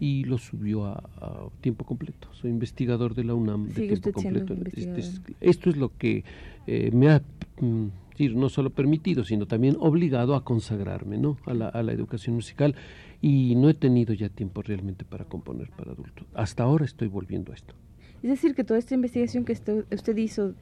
y 0.00 0.24
lo 0.24 0.38
subió 0.38 0.86
a, 0.86 0.94
a 1.20 1.48
tiempo 1.60 1.84
completo. 1.84 2.28
Soy 2.32 2.50
investigador 2.50 3.14
de 3.14 3.24
la 3.24 3.34
UNAM 3.34 3.68
de 3.68 3.74
tiempo 3.86 4.10
completo. 4.12 4.54
Este 4.76 5.00
es- 5.00 5.20
esto 5.40 5.70
es 5.70 5.76
lo 5.76 5.96
que 5.96 6.24
eh, 6.66 6.90
me 6.92 7.08
ha 7.08 7.22
mm, 7.60 7.86
decir, 8.12 8.36
no 8.36 8.48
solo 8.48 8.70
permitido, 8.70 9.24
sino 9.24 9.46
también 9.46 9.76
obligado 9.80 10.34
a 10.34 10.44
consagrarme 10.44 11.18
¿no? 11.18 11.36
a, 11.46 11.54
la, 11.54 11.68
a 11.68 11.82
la 11.82 11.92
educación 11.92 12.36
musical 12.36 12.74
y 13.20 13.54
no 13.54 13.68
he 13.68 13.74
tenido 13.74 14.14
ya 14.14 14.28
tiempo 14.28 14.62
realmente 14.62 15.04
para 15.04 15.24
componer 15.24 15.70
para 15.70 15.92
adultos. 15.92 16.26
Hasta 16.34 16.64
ahora 16.64 16.84
estoy 16.84 17.08
volviendo 17.08 17.52
a 17.52 17.54
esto. 17.54 17.74
Es 18.22 18.30
decir, 18.30 18.54
que 18.54 18.64
toda 18.64 18.78
esta 18.78 18.94
investigación 18.94 19.44
que 19.44 19.52
usted 19.52 20.16
hizo 20.16 20.54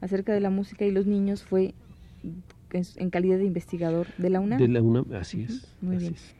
acerca 0.00 0.32
de 0.32 0.40
la 0.40 0.50
música 0.50 0.84
y 0.84 0.90
los 0.90 1.06
niños 1.06 1.42
fue 1.42 1.74
en, 2.72 3.10
calidad 3.10 3.38
de 3.38 3.44
investigador 3.44 4.06
de 4.18 4.30
la 4.30 4.40
UNAM. 4.40 4.58
De 4.58 4.68
la 4.68 4.82
UNAM, 4.82 5.06
así 5.14 5.42
es. 5.42 5.72
Muy 5.80 5.96
así 5.96 6.04
bien. 6.04 6.14
es. 6.14 6.34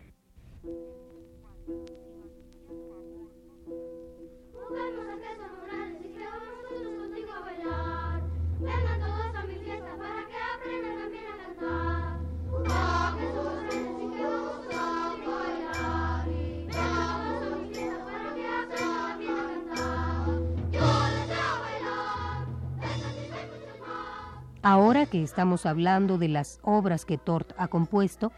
Ahora 24.65 25.07
que 25.07 25.25
estamos 25.25 25.67
hablando 25.67 26.19
de 26.19 26.29
las 26.29 26.61
obras 26.63 27.05
que 27.05 27.19
Tort 27.19 27.53
ha 27.59 27.67
compuesto, 27.67 28.31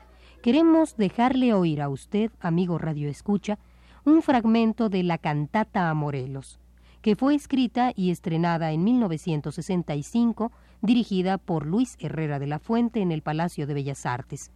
queremos 0.43 0.97
dejarle 0.97 1.53
oír 1.53 1.83
a 1.83 1.91
usted, 1.91 2.31
amigo 2.41 2.79
Radio 2.79 3.11
Escucha, 3.11 3.59
un 4.07 4.23
fragmento 4.23 4.89
de 4.89 5.03
la 5.03 5.19
cantata 5.19 5.91
a 5.91 5.95
Morelos, 5.95 6.59
que 7.03 7.15
fue 7.15 7.35
escrita 7.35 7.93
y 7.95 8.11
estrenada 8.11 8.73
en 8.73 8.85
1965, 8.85 10.51
dirigida 10.81 11.37
por 11.37 11.67
Luis 11.67 11.99
Herrera 12.01 12.39
de 12.39 12.47
la 12.47 12.59
Fuente 12.59 13.03
en 13.03 13.13
el 13.13 13.21
Palacio 13.21 13.67
de 13.67 13.75
Bellas 13.75 14.07
Artes. 14.07 14.51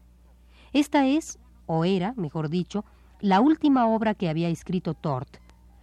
Esta 0.72 1.06
es, 1.06 1.38
o 1.66 1.84
era, 1.84 2.14
mejor 2.16 2.48
dicho, 2.48 2.87
la 3.20 3.42
última 3.42 3.87
obra 3.88 4.14
que 4.14 4.30
había 4.30 4.48
escrito 4.48 4.94
Tort. 4.94 5.37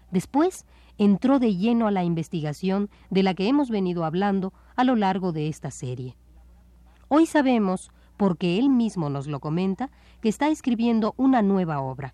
Después 0.10 0.65
entró 0.98 1.40
de 1.40 1.56
lleno 1.56 1.88
a 1.88 1.92
la 1.92 2.04
investigación 2.04 2.90
de 3.10 3.24
la 3.24 3.34
que 3.34 3.48
hemos 3.48 3.70
venido 3.70 4.06
hablando 4.06 4.54
a 4.75 4.84
lo 4.84 4.96
largo 4.96 5.32
de 5.32 5.48
esta 5.48 5.72
serie. 5.72 6.16
Hoy 7.08 7.25
sabemos, 7.25 7.92
porque 8.18 8.58
él 8.58 8.70
mismo 8.70 9.10
nos 9.10 9.28
lo 9.28 9.40
comenta, 9.40 9.92
que 10.22 10.30
está 10.30 10.50
escribiendo 10.50 11.14
una 11.18 11.42
nueva 11.42 11.82
obra, 11.82 12.14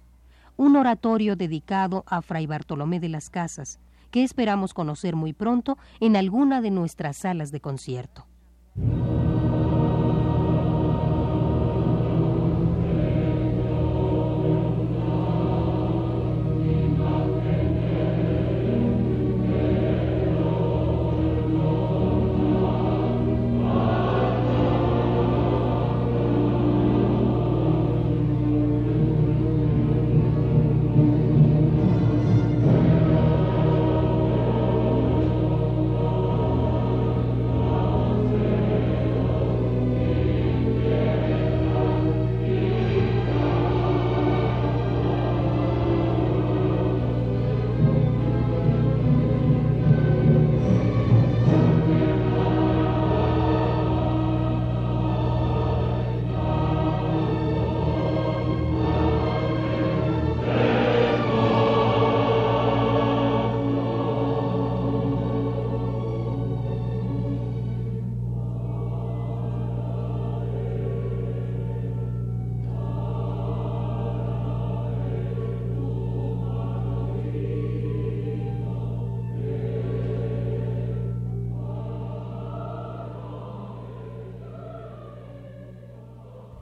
un 0.57 0.75
oratorio 0.75 1.35
dedicado 1.35 2.03
a 2.07 2.21
Fray 2.21 2.45
Bartolomé 2.45 2.99
de 2.99 3.09
las 3.09 3.29
Casas, 3.29 3.79
que 4.11 4.23
esperamos 4.23 4.73
conocer 4.73 5.15
muy 5.15 5.33
pronto 5.33 5.77
en 5.99 6.15
alguna 6.15 6.61
de 6.61 6.71
nuestras 6.71 7.17
salas 7.17 7.51
de 7.51 7.61
concierto. 7.61 8.25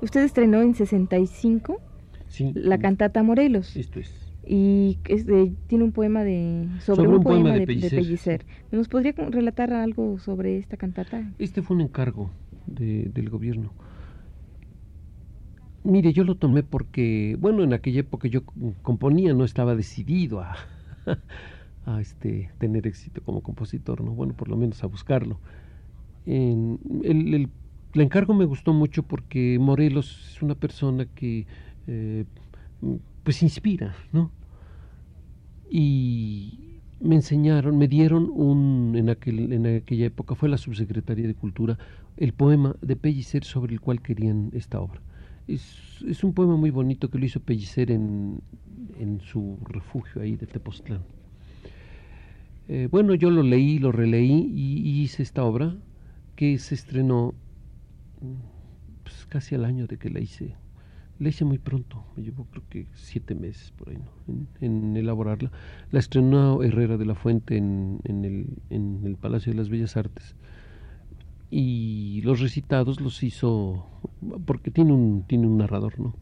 Usted 0.01 0.23
estrenó 0.23 0.61
en 0.61 0.75
65 0.75 1.81
Sí, 2.27 2.51
la 2.53 2.77
cantata 2.77 3.23
Morelos 3.23 3.75
Esto 3.75 3.99
es. 3.99 4.13
y 4.45 4.99
es 5.07 5.25
de- 5.25 5.53
tiene 5.67 5.83
un 5.83 5.91
poema 5.91 6.23
de 6.23 6.67
sobre, 6.79 7.07
un, 7.07 7.23
poema, 7.23 7.51
de, 7.53 7.59
de 7.65 7.89
Pellicer. 7.89 8.45
¿Nos 8.71 8.87
podría 8.87 9.13
relatar 9.13 9.73
algo 9.73 10.19
sobre 10.19 10.57
esta 10.57 10.77
cantata? 10.77 11.31
Este 11.39 11.61
fue 11.63 11.75
un 11.75 11.81
encargo 11.81 12.29
de- 12.67 13.09
del 13.13 13.29
gobierno. 13.29 13.73
Mire, 15.83 16.13
yo 16.13 16.23
lo 16.23 16.35
tomé 16.35 16.61
porque, 16.61 17.35
bueno, 17.39 17.63
en 17.63 17.73
aquella 17.73 18.01
época 18.01 18.27
yo 18.27 18.43
componía, 18.83 19.33
no 19.33 19.43
estaba 19.45 19.75
decidido 19.75 20.41
a, 20.41 20.55
a 21.85 22.01
este, 22.01 22.51
tener 22.59 22.85
éxito 22.85 23.21
como 23.23 23.41
compositor, 23.41 24.01
¿no? 24.03 24.11
Bueno, 24.11 24.33
por 24.33 24.49
lo 24.49 24.57
menos 24.57 24.83
a 24.83 24.87
buscarlo. 24.87 25.39
En- 26.25 26.79
el, 27.03 27.33
el- 27.33 27.49
el 27.93 28.01
encargo 28.01 28.33
me 28.33 28.45
gustó 28.45 28.73
mucho 28.73 29.03
porque 29.03 29.57
Morelos 29.59 30.33
es 30.35 30.41
una 30.41 30.55
persona 30.55 31.05
que, 31.05 31.45
eh, 31.87 32.25
pues, 33.23 33.41
inspira, 33.43 33.95
¿no? 34.11 34.31
y 35.69 36.79
me 36.99 37.15
enseñaron, 37.15 37.77
me 37.77 37.87
dieron 37.87 38.29
un, 38.33 38.93
en, 38.95 39.09
aquel, 39.09 39.53
en 39.53 39.77
aquella 39.77 40.07
época, 40.07 40.35
fue 40.35 40.49
la 40.49 40.57
subsecretaría 40.57 41.27
de 41.27 41.35
Cultura, 41.35 41.77
el 42.17 42.33
poema 42.33 42.75
de 42.81 42.95
Pellicer 42.95 43.43
sobre 43.43 43.73
el 43.73 43.79
cual 43.79 44.01
querían 44.01 44.49
esta 44.53 44.81
obra. 44.81 45.01
Es, 45.47 46.23
un 46.23 46.33
poema 46.33 46.55
muy 46.55 46.71
bonito 46.71 47.09
que 47.09 47.17
lo 47.17 47.25
hizo 47.25 47.39
Pellicer 47.39 47.91
en, 47.91 48.41
en 48.99 49.21
su 49.21 49.57
refugio 49.65 50.21
ahí 50.21 50.35
de 50.35 50.47
Tepoztlán. 50.47 51.01
Eh, 52.67 52.87
bueno, 52.91 53.15
yo 53.15 53.29
lo 53.31 53.43
leí, 53.43 53.79
lo 53.79 53.91
releí 53.91 54.51
y, 54.53 55.01
hice 55.01 55.23
esta 55.23 55.43
obra 55.43 55.75
que 56.35 56.57
se 56.59 56.75
estrenó 56.75 57.33
pues, 59.03 59.25
casi 59.27 59.55
al 59.55 59.65
año 59.65 59.87
de 59.87 59.97
que 59.97 60.09
la 60.09 60.19
hice. 60.19 60.55
La 61.19 61.29
hice 61.29 61.43
muy 61.43 61.57
pronto, 61.57 62.05
me 62.15 62.23
llevó 62.23 62.45
creo 62.45 62.63
que 62.69 62.87
siete 62.93 63.35
meses 63.35 63.71
por 63.71 63.89
ahí, 63.89 63.97
¿no? 63.97 64.47
en, 64.61 64.95
elaborarla. 64.95 65.51
La 65.91 65.99
estrenó 65.99 66.63
Herrera 66.63 66.95
de 66.95 67.05
la 67.05 67.15
Fuente 67.15 67.57
en, 67.57 67.99
en, 68.05 68.23
el, 68.23 68.47
en 68.69 69.01
el 69.05 69.17
Palacio 69.17 69.51
de 69.51 69.57
las 69.57 69.67
Bellas 69.67 69.97
Artes. 69.97 70.35
Y 71.51 72.21
los 72.23 72.39
recitados 72.39 73.01
los 73.01 73.21
hizo, 73.21 73.85
porque 74.45 74.71
tiene 74.71 74.93
un, 74.93 75.25
tiene 75.27 75.47
un 75.47 75.57
narrador, 75.57 75.99
¿no? 75.99 76.15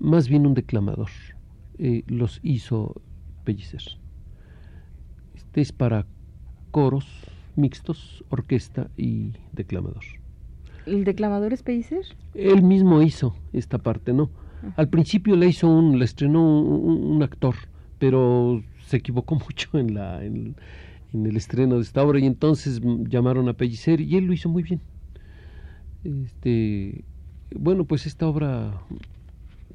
Más 0.00 0.28
bien 0.28 0.46
un 0.46 0.54
declamador. 0.54 1.10
Eh, 1.78 2.02
los 2.08 2.40
hizo 2.42 3.00
Pellicer. 3.44 3.82
Este 5.34 5.60
es 5.60 5.70
para 5.70 6.06
coros 6.72 7.06
mixtos, 7.56 8.24
orquesta 8.30 8.90
y 8.96 9.32
declamador. 9.52 10.21
¿El 10.84 11.04
declamador 11.04 11.52
es 11.52 11.62
Pellicer? 11.62 12.04
Él 12.34 12.62
mismo 12.62 13.02
hizo 13.02 13.36
esta 13.52 13.78
parte, 13.78 14.12
¿no? 14.12 14.30
Al 14.76 14.88
principio 14.88 15.36
la 15.36 15.46
hizo 15.46 15.68
un, 15.68 15.98
la 15.98 16.04
estrenó 16.04 16.60
un, 16.60 17.04
un 17.16 17.22
actor, 17.22 17.54
pero 17.98 18.62
se 18.86 18.98
equivocó 18.98 19.34
mucho 19.46 19.78
en 19.78 19.94
la 19.94 20.24
en, 20.24 20.56
en 21.12 21.26
el 21.26 21.36
estreno 21.36 21.76
de 21.76 21.82
esta 21.82 22.02
obra 22.02 22.18
y 22.20 22.26
entonces 22.26 22.80
llamaron 23.08 23.48
a 23.48 23.54
Pellicer 23.54 24.00
y 24.00 24.16
él 24.16 24.24
lo 24.26 24.32
hizo 24.32 24.48
muy 24.48 24.62
bien. 24.62 24.80
Este, 26.04 27.04
bueno, 27.54 27.84
pues 27.84 28.06
esta 28.06 28.26
obra 28.26 28.82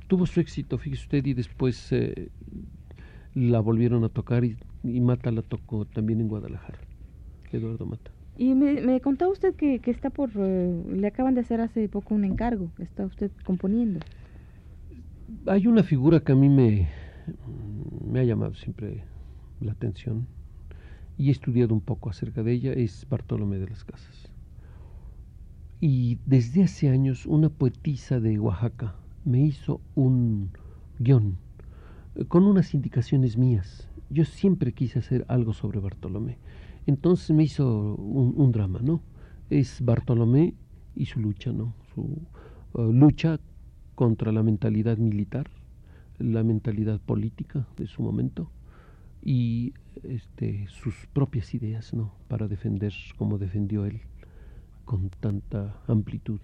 tuvo 0.07 0.25
su 0.25 0.39
éxito, 0.39 0.77
fíjese 0.77 1.03
usted, 1.03 1.25
y 1.25 1.33
después 1.33 1.91
eh, 1.91 2.29
la 3.33 3.59
volvieron 3.59 4.03
a 4.03 4.09
tocar 4.09 4.43
y, 4.45 4.57
y 4.83 4.99
Mata 5.01 5.31
la 5.31 5.41
tocó 5.41 5.85
también 5.85 6.21
en 6.21 6.27
Guadalajara, 6.27 6.79
Eduardo 7.51 7.85
Mata. 7.85 8.16
Y 8.37 8.53
me, 8.53 8.81
me 8.81 9.01
contaba 9.01 9.31
usted 9.31 9.55
que, 9.55 9.79
que 9.79 9.91
está 9.91 10.09
por... 10.11 10.29
eh, 10.35 10.83
le 10.91 11.07
acaban 11.07 11.33
de 11.33 11.41
hacer 11.41 11.59
hace 11.59 11.89
poco 11.89 12.13
un 12.13 12.23
encargo. 12.23 12.69
Está 12.77 13.05
usted 13.05 13.31
componiendo. 13.43 13.99
Hay 15.47 15.65
una 15.67 15.83
figura 15.83 16.19
que 16.19 16.33
a 16.33 16.35
mí 16.35 16.47
me, 16.47 16.87
me 18.09 18.19
ha 18.19 18.23
llamado 18.23 18.53
siempre 18.53 19.03
la 19.59 19.71
atención 19.71 20.27
y 21.17 21.29
he 21.29 21.31
estudiado 21.31 21.73
un 21.73 21.81
poco 21.81 22.09
acerca 22.09 22.43
de 22.43 22.51
ella 22.51 22.73
es 22.73 23.07
Bartolomé 23.09 23.57
de 23.57 23.67
las 23.69 23.83
Casas. 23.83 24.29
Y 25.79 26.19
desde 26.25 26.63
hace 26.63 26.89
años 26.89 27.25
una 27.25 27.49
poetisa 27.49 28.19
de 28.19 28.39
Oaxaca 28.39 28.95
me 29.25 29.41
hizo 29.41 29.81
un 29.95 30.51
guion 30.99 31.37
eh, 32.15 32.25
con 32.25 32.43
unas 32.45 32.73
indicaciones 32.73 33.37
mías. 33.37 33.89
Yo 34.09 34.25
siempre 34.25 34.73
quise 34.73 34.99
hacer 34.99 35.25
algo 35.27 35.53
sobre 35.53 35.79
Bartolomé. 35.79 36.37
Entonces 36.87 37.35
me 37.35 37.43
hizo 37.43 37.95
un, 37.95 38.33
un 38.35 38.51
drama, 38.51 38.79
¿no? 38.81 39.01
Es 39.49 39.81
Bartolomé 39.81 40.55
y 40.95 41.05
su 41.05 41.19
lucha, 41.19 41.51
¿no? 41.51 41.75
Su 41.93 42.21
uh, 42.73 42.91
lucha 42.91 43.39
contra 43.93 44.31
la 44.31 44.41
mentalidad 44.41 44.97
militar, 44.97 45.49
la 46.17 46.43
mentalidad 46.43 46.99
política 46.99 47.67
de 47.77 47.87
su 47.87 48.01
momento 48.01 48.49
y 49.21 49.73
este, 50.03 50.67
sus 50.69 50.95
propias 51.13 51.53
ideas, 51.53 51.93
¿no? 51.93 52.13
Para 52.27 52.47
defender 52.47 52.93
como 53.17 53.37
defendió 53.37 53.85
él 53.85 54.01
con 54.85 55.09
tanta 55.09 55.81
amplitud 55.87 56.39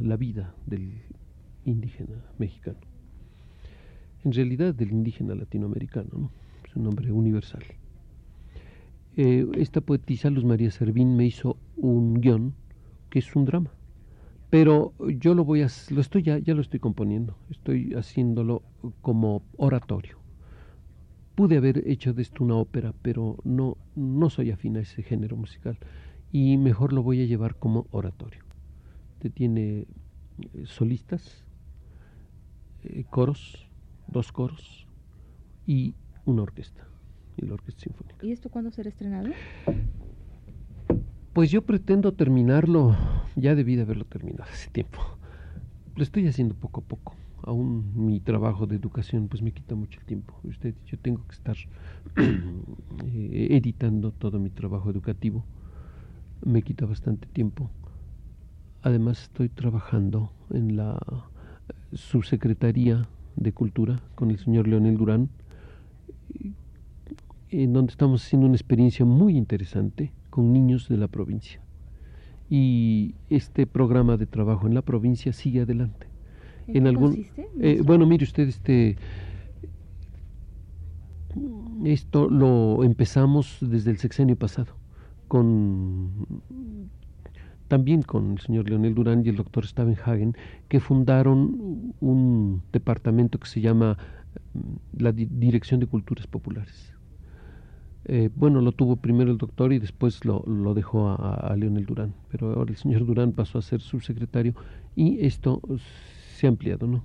la 0.00 0.18
vida 0.18 0.54
del 0.66 0.92
indígena 1.64 2.22
mexicano. 2.38 2.78
En 4.22 4.32
realidad 4.32 4.74
del 4.74 4.92
indígena 4.92 5.34
latinoamericano, 5.34 6.10
¿no? 6.12 6.30
es 6.68 6.76
un 6.76 6.82
nombre 6.82 7.10
universal. 7.10 7.64
Eh, 9.16 9.46
esta 9.56 9.80
poetisa 9.80 10.28
Luz 10.28 10.44
María 10.44 10.70
Servín 10.70 11.16
me 11.16 11.24
hizo 11.24 11.56
un 11.78 12.20
guion 12.20 12.52
que 13.08 13.18
es 13.20 13.34
un 13.34 13.46
drama, 13.46 13.70
pero 14.50 14.92
yo 14.98 15.34
lo 15.34 15.42
voy 15.42 15.62
a, 15.62 15.68
lo 15.88 16.02
estoy 16.02 16.22
ya, 16.22 16.38
ya 16.38 16.54
lo 16.54 16.60
estoy 16.60 16.80
componiendo, 16.80 17.34
estoy 17.50 17.94
haciéndolo 17.94 18.62
como 19.00 19.42
oratorio. 19.56 20.18
Pude 21.34 21.56
haber 21.56 21.88
hecho 21.88 22.12
de 22.12 22.22
esto 22.22 22.44
una 22.44 22.56
ópera, 22.56 22.92
pero 23.00 23.38
no, 23.42 23.78
no 23.94 24.28
soy 24.28 24.50
afín 24.50 24.76
a 24.76 24.80
ese 24.80 25.02
género 25.02 25.36
musical 25.36 25.78
y 26.30 26.58
mejor 26.58 26.92
lo 26.92 27.02
voy 27.02 27.22
a 27.22 27.26
llevar 27.26 27.56
como 27.56 27.86
oratorio. 27.92 28.42
Te 29.18 29.30
tiene 29.30 29.86
eh, 30.52 30.64
solistas, 30.66 31.44
eh, 32.84 33.04
coros, 33.08 33.66
dos 34.08 34.30
coros 34.30 34.86
y 35.66 35.94
una 36.26 36.42
orquesta, 36.42 36.86
y 37.36 37.46
la 37.46 37.54
orquesta 37.54 37.82
sinfónica. 37.82 38.24
¿Y 38.24 38.32
esto 38.32 38.48
cuándo 38.48 38.70
será 38.70 38.88
estrenado? 38.88 39.28
Pues 41.32 41.50
yo 41.50 41.62
pretendo 41.62 42.14
terminarlo, 42.14 42.96
ya 43.36 43.54
debí 43.54 43.76
de 43.76 43.82
haberlo 43.82 44.04
terminado 44.04 44.44
hace 44.44 44.70
tiempo. 44.70 45.00
Lo 45.94 46.02
estoy 46.02 46.26
haciendo 46.26 46.54
poco 46.54 46.80
a 46.80 46.84
poco. 46.84 47.14
Aún 47.42 47.92
mi 47.94 48.20
trabajo 48.20 48.66
de 48.66 48.76
educación 48.76 49.28
pues 49.28 49.42
me 49.42 49.52
quita 49.52 49.74
mucho 49.74 50.00
el 50.00 50.06
tiempo. 50.06 50.38
Usted, 50.44 50.74
yo 50.86 50.98
tengo 50.98 51.26
que 51.26 51.34
estar 51.34 51.56
eh, 52.16 53.48
editando 53.50 54.12
todo 54.12 54.38
mi 54.38 54.50
trabajo 54.50 54.90
educativo. 54.90 55.44
Me 56.44 56.62
quita 56.62 56.86
bastante 56.86 57.26
tiempo. 57.28 57.70
Además 58.82 59.22
estoy 59.22 59.48
trabajando 59.48 60.32
en 60.50 60.76
la 60.76 60.98
subsecretaría 61.92 63.08
de 63.36 63.52
Cultura 63.52 64.00
con 64.14 64.30
el 64.30 64.38
señor 64.38 64.66
Leonel 64.68 64.96
Durán, 64.96 65.28
en 67.50 67.72
donde 67.72 67.90
estamos 67.90 68.24
haciendo 68.24 68.46
una 68.46 68.56
experiencia 68.56 69.04
muy 69.04 69.36
interesante 69.36 70.12
con 70.30 70.52
niños 70.52 70.88
de 70.88 70.96
la 70.96 71.08
provincia. 71.08 71.60
Y 72.48 73.14
este 73.30 73.66
programa 73.66 74.16
de 74.16 74.26
trabajo 74.26 74.66
en 74.66 74.74
la 74.74 74.82
provincia 74.82 75.32
sigue 75.32 75.62
adelante. 75.62 76.06
¿En 76.68 76.84
qué 76.84 76.94
consiste? 76.94 77.48
eh, 77.60 77.80
bueno, 77.84 78.06
mire 78.06 78.24
usted, 78.24 78.48
este 78.48 78.96
esto 81.84 82.28
lo 82.30 82.82
empezamos 82.82 83.58
desde 83.60 83.90
el 83.90 83.98
sexenio 83.98 84.36
pasado 84.36 84.72
con 85.28 86.26
también 87.68 88.02
con 88.02 88.32
el 88.32 88.38
señor 88.40 88.68
Leonel 88.68 88.94
Durán 88.94 89.24
y 89.26 89.28
el 89.28 89.36
doctor 89.36 89.66
Stavenhagen, 89.66 90.36
que 90.68 90.78
fundaron 90.78 91.92
un 92.00 92.62
departamento 92.72 93.38
que 93.40 93.48
se 93.48 93.60
llama 93.60 93.98
mm, 94.54 95.02
la 95.02 95.10
Di- 95.12 95.26
Dirección 95.28 95.80
de 95.80 95.86
Culturas 95.88 96.28
Populares. 96.28 96.92
Eh, 98.08 98.30
bueno, 98.36 98.60
lo 98.60 98.70
tuvo 98.70 98.94
primero 98.94 99.32
el 99.32 99.38
doctor 99.38 99.72
y 99.72 99.80
después 99.80 100.24
lo, 100.24 100.44
lo 100.46 100.74
dejó 100.74 101.08
a, 101.08 101.34
a 101.34 101.56
Leonel 101.56 101.86
Durán, 101.86 102.14
pero 102.30 102.52
ahora 102.54 102.70
el 102.70 102.76
señor 102.76 103.04
Durán 103.04 103.32
pasó 103.32 103.58
a 103.58 103.62
ser 103.62 103.80
subsecretario 103.80 104.54
y 104.94 105.26
esto 105.26 105.60
se 106.36 106.46
ha 106.46 106.50
ampliado, 106.50 106.86
¿no? 106.86 107.02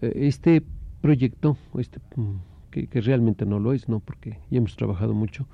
Eh, 0.00 0.12
Este 0.14 0.62
proyecto, 1.00 1.56
este, 1.76 1.98
mm, 2.14 2.36
que, 2.70 3.00
realmente 3.00 3.44
no 3.44 3.58
lo 3.58 3.72
es, 3.72 3.88
¿no? 3.88 3.98
Porque 3.98 4.38
ya 4.50 4.58
hemos 4.58 4.76
trabajado 4.76 5.14
mucho, 5.14 5.46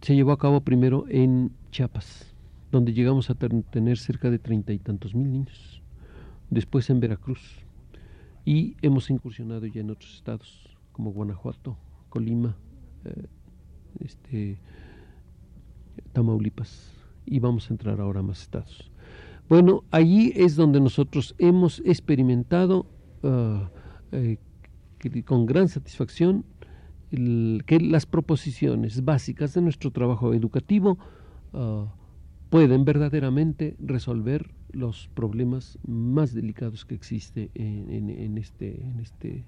se 0.00 0.16
llevó 0.16 0.32
a 0.32 0.38
cabo 0.38 0.62
primero 0.62 1.04
en 1.08 1.52
Chiapas, 1.70 2.34
donde 2.72 2.92
llegamos 2.92 3.30
a 3.30 3.34
tener 3.34 3.98
cerca 3.98 4.28
de 4.28 4.40
treinta 4.40 4.72
y 4.72 4.78
tantos 4.78 5.14
mil 5.14 5.30
niños. 5.30 5.82
Después 6.50 6.90
en 6.90 6.98
Veracruz. 6.98 7.60
Y 8.44 8.76
hemos 8.82 9.08
incursionado 9.10 9.66
ya 9.66 9.82
en 9.82 9.90
otros 9.90 10.14
estados, 10.14 10.76
como 10.92 11.12
Guanajuato, 11.12 11.76
Colima, 12.08 12.56
este, 14.00 14.58
Tamaulipas. 16.12 16.92
Y 17.26 17.38
vamos 17.38 17.70
a 17.70 17.74
entrar 17.74 18.00
ahora 18.00 18.20
a 18.20 18.22
más 18.22 18.42
estados. 18.42 18.90
Bueno, 19.48 19.82
allí 19.90 20.32
es 20.36 20.54
donde 20.56 20.80
nosotros 20.80 21.34
hemos 21.38 21.80
experimentado 21.84 22.86
ah, 23.22 23.68
eh, 24.12 24.38
con 25.24 25.46
gran 25.46 25.68
satisfacción 25.68 26.44
que 27.10 27.80
las 27.80 28.06
proposiciones 28.06 29.04
básicas 29.04 29.54
de 29.54 29.62
nuestro 29.62 29.90
trabajo 29.90 30.32
educativo 30.34 30.98
ah, 31.52 31.92
pueden 32.48 32.84
verdaderamente 32.84 33.76
resolver 33.80 34.54
los 34.72 35.08
problemas 35.14 35.78
más 35.84 36.32
delicados 36.32 36.84
que 36.84 36.94
existe 36.94 37.50
en, 37.54 38.38
este, 38.38 38.84
este 39.00 39.44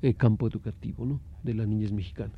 eh, 0.00 0.14
campo 0.14 0.46
educativo 0.46 1.04
¿no? 1.04 1.20
de 1.42 1.54
la 1.54 1.66
niñez 1.66 1.92
mexicana. 1.92 2.32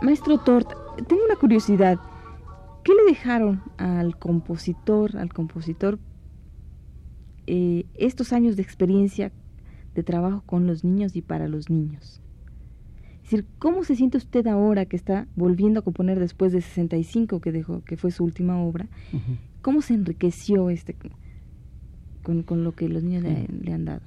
Maestro 0.00 0.38
Tort, 0.38 0.70
tengo 1.08 1.24
una 1.24 1.34
curiosidad. 1.34 1.98
¿Qué 2.84 2.92
le 2.94 3.02
dejaron 3.10 3.62
al 3.78 4.16
compositor, 4.16 5.16
al 5.16 5.32
compositor, 5.32 5.98
eh, 7.46 7.84
estos 7.94 8.32
años 8.32 8.54
de 8.54 8.62
experiencia 8.62 9.32
de 9.94 10.02
trabajo 10.04 10.42
con 10.46 10.66
los 10.68 10.84
niños 10.84 11.16
y 11.16 11.22
para 11.22 11.48
los 11.48 11.68
niños? 11.68 12.20
Es 13.24 13.32
decir, 13.32 13.46
¿cómo 13.58 13.82
se 13.82 13.96
siente 13.96 14.18
usted 14.18 14.46
ahora 14.46 14.86
que 14.86 14.96
está 14.96 15.26
volviendo 15.34 15.80
a 15.80 15.82
componer 15.82 16.20
después 16.20 16.52
de 16.52 16.60
65 16.60 17.40
que 17.40 17.50
dejó, 17.50 17.82
que 17.82 17.96
fue 17.96 18.12
su 18.12 18.22
última 18.22 18.62
obra? 18.62 18.86
¿Cómo 19.62 19.82
se 19.82 19.94
enriqueció 19.94 20.70
este 20.70 20.94
con, 22.22 22.44
con 22.44 22.62
lo 22.62 22.72
que 22.72 22.88
los 22.88 23.02
niños 23.02 23.24
le, 23.24 23.48
le 23.48 23.72
han 23.72 23.84
dado? 23.84 24.00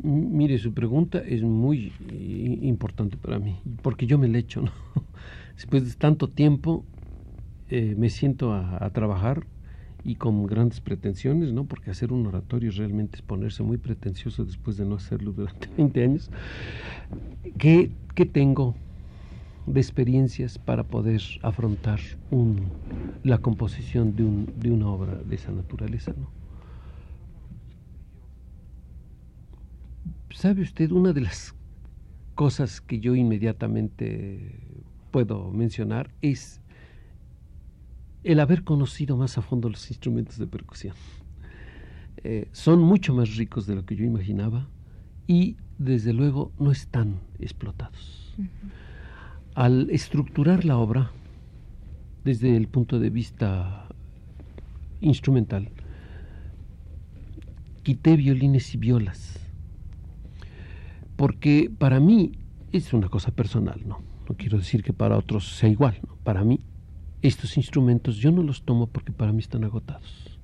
Mire, 0.00 0.58
su 0.58 0.72
pregunta 0.74 1.18
es 1.18 1.42
muy 1.42 1.96
eh, 2.00 2.58
importante 2.62 3.16
para 3.16 3.38
mí, 3.40 3.60
porque 3.82 4.06
yo 4.06 4.16
me 4.16 4.28
le 4.28 4.38
echo, 4.38 4.62
¿no? 4.62 4.72
Después 5.56 5.84
de 5.88 5.96
tanto 5.96 6.30
tiempo 6.30 6.86
eh, 7.68 7.94
me 7.96 8.10
siento 8.10 8.52
a, 8.54 8.84
a 8.84 8.92
trabajar 8.92 9.48
y 10.02 10.16
con 10.16 10.46
grandes 10.46 10.80
pretensiones, 10.82 11.52
¿no? 11.52 11.66
Porque 11.68 11.90
hacer 11.90 12.12
un 12.12 12.26
oratorio 12.26 12.72
realmente 12.72 13.18
es 13.18 13.22
ponerse 13.22 13.62
muy 13.64 13.78
pretencioso 13.78 14.44
después 14.44 14.76
de 14.78 14.86
no 14.86 14.96
hacerlo 14.96 15.32
durante 15.32 15.68
20 15.76 16.04
años. 16.04 16.30
¿Qué, 17.58 17.94
qué 18.14 18.26
tengo 18.26 18.80
de 19.66 19.80
experiencias 19.80 20.58
para 20.58 20.88
poder 20.90 21.22
afrontar 21.42 22.00
un, 22.30 22.76
la 23.22 23.38
composición 23.40 24.16
de, 24.16 24.24
un, 24.24 24.52
de 24.54 24.72
una 24.72 24.88
obra 24.90 25.16
de 25.24 25.36
esa 25.36 25.52
naturaleza, 25.52 26.14
¿no? 26.16 26.34
¿Sabe 30.30 30.62
usted 30.62 30.90
una 30.90 31.12
de 31.12 31.22
las 31.22 31.54
cosas 32.34 32.80
que 32.80 33.00
yo 33.00 33.14
inmediatamente 33.14 34.60
puedo 35.10 35.50
mencionar 35.50 36.10
es 36.22 36.60
el 38.24 38.40
haber 38.40 38.64
conocido 38.64 39.16
más 39.16 39.38
a 39.38 39.42
fondo 39.42 39.68
los 39.68 39.90
instrumentos 39.90 40.38
de 40.38 40.46
percusión. 40.46 40.94
Eh, 42.18 42.48
son 42.52 42.80
mucho 42.80 43.14
más 43.14 43.36
ricos 43.36 43.66
de 43.66 43.74
lo 43.74 43.84
que 43.84 43.96
yo 43.96 44.04
imaginaba 44.04 44.68
y 45.26 45.56
desde 45.78 46.12
luego 46.12 46.52
no 46.58 46.72
están 46.72 47.20
explotados. 47.38 48.34
Al 49.54 49.88
estructurar 49.90 50.64
la 50.64 50.78
obra 50.78 51.10
desde 52.24 52.56
el 52.56 52.68
punto 52.68 52.98
de 52.98 53.10
vista 53.10 53.88
instrumental, 55.00 55.70
quité 57.82 58.16
violines 58.16 58.74
y 58.74 58.78
violas, 58.78 59.47
porque 61.18 61.68
para 61.76 61.98
mí 61.98 62.30
es 62.70 62.92
una 62.92 63.08
cosa 63.08 63.32
personal, 63.32 63.82
¿no? 63.84 63.98
No 64.28 64.36
quiero 64.36 64.56
decir 64.56 64.84
que 64.84 64.92
para 64.92 65.18
otros 65.18 65.56
sea 65.56 65.68
igual. 65.68 65.98
Para 66.22 66.44
mí 66.44 66.60
estos 67.22 67.56
instrumentos 67.56 68.18
yo 68.18 68.30
no 68.30 68.44
los 68.44 68.62
tomo 68.62 68.86
porque 68.86 69.10
para 69.10 69.32
mí 69.32 69.40
están 69.40 69.64
agotados. 69.64 70.38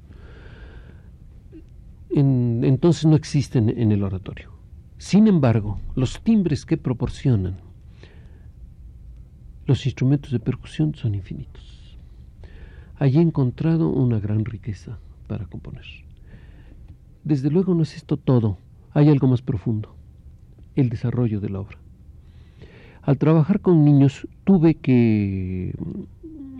entonces 2.10 3.06
no 3.06 3.14
existen 3.14 3.68
en 3.70 3.92
el 3.92 4.02
oratorio. 4.02 4.50
Sin 4.98 5.28
embargo, 5.28 5.80
los 5.94 6.20
timbres 6.22 6.66
que 6.66 6.76
proporcionan 6.76 7.60
los 9.66 9.86
instrumentos 9.86 10.32
de 10.32 10.40
percusión 10.40 10.96
son 10.96 11.14
infinitos. 11.14 11.96
Allí 12.96 13.18
he 13.18 13.22
encontrado 13.22 13.90
una 13.90 14.18
gran 14.18 14.44
riqueza 14.44 14.98
para 15.28 15.46
componer. 15.46 15.86
Desde 17.22 17.50
luego 17.50 17.74
no 17.74 17.84
es 17.84 17.94
esto 17.94 18.16
todo, 18.16 18.58
hay 18.92 19.08
algo 19.08 19.28
más 19.28 19.40
profundo, 19.40 19.94
el 20.76 20.88
desarrollo 20.88 21.40
de 21.40 21.50
la 21.50 21.60
obra. 21.60 21.78
Al 23.02 23.18
trabajar 23.18 23.60
con 23.60 23.84
niños 23.84 24.26
tuve 24.44 24.74
que 24.74 25.74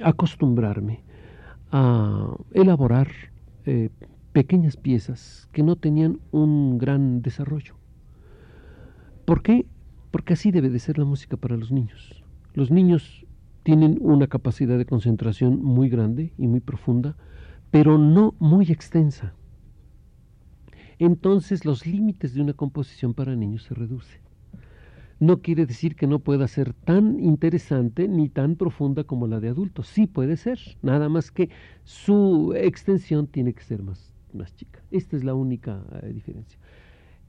acostumbrarme 0.03 1.00
a 1.72 2.37
elaborar 2.53 3.09
eh, 3.64 3.90
pequeñas 4.33 4.77
piezas 4.77 5.48
que 5.53 5.62
no 5.62 5.77
tenían 5.77 6.18
un 6.33 6.77
gran 6.77 7.22
desarrollo. 7.22 7.74
¿Por 9.24 9.42
qué? 9.42 9.64
Porque 10.11 10.35
así 10.35 10.50
debe 10.50 10.68
de 10.68 10.79
ser 10.79 10.98
la 10.98 11.05
música 11.05 11.37
para 11.37 11.57
los 11.57 11.72
niños. 11.72 12.22
Los 12.53 12.70
niños 12.70 13.27
tienen 13.62 13.98
una 14.00 14.27
capacidad 14.27 14.77
de 14.77 14.85
concentración 14.85 15.64
muy 15.64 15.88
grande 15.88 16.33
y 16.37 16.46
muy 16.46 16.61
profunda, 16.61 17.16
pero 17.70 17.96
no 17.96 18.35
muy 18.38 18.66
extensa. 18.70 19.33
Entonces 20.99 21.65
los 21.65 21.87
límites 21.87 22.35
de 22.35 22.43
una 22.43 22.53
composición 22.53 23.15
para 23.15 23.37
niños 23.37 23.65
se 23.65 23.75
reducen 23.75 24.25
no 25.21 25.41
quiere 25.41 25.67
decir 25.67 25.97
que 25.97 26.07
no 26.07 26.19
pueda 26.19 26.49
ser 26.49 26.73
tan 26.73 27.21
interesante 27.21 28.09
ni 28.09 28.29
tan 28.29 28.57
profunda 28.57 29.05
como 29.05 29.27
la 29.27 29.41
de 29.41 29.49
adultos. 29.49 29.89
Sí 29.89 30.07
puede 30.07 30.37
ser, 30.37 30.59
nada 30.83 31.09
más 31.09 31.31
que 31.31 31.51
su 31.85 32.53
extensión 32.57 33.27
tiene 33.27 33.55
que 33.55 33.63
ser 33.63 33.83
más, 33.83 34.13
más 34.33 34.55
chica. 34.55 34.83
Esta 34.91 35.17
es 35.17 35.25
la 35.25 35.35
única 35.35 35.83
eh, 36.03 36.13
diferencia. 36.13 36.59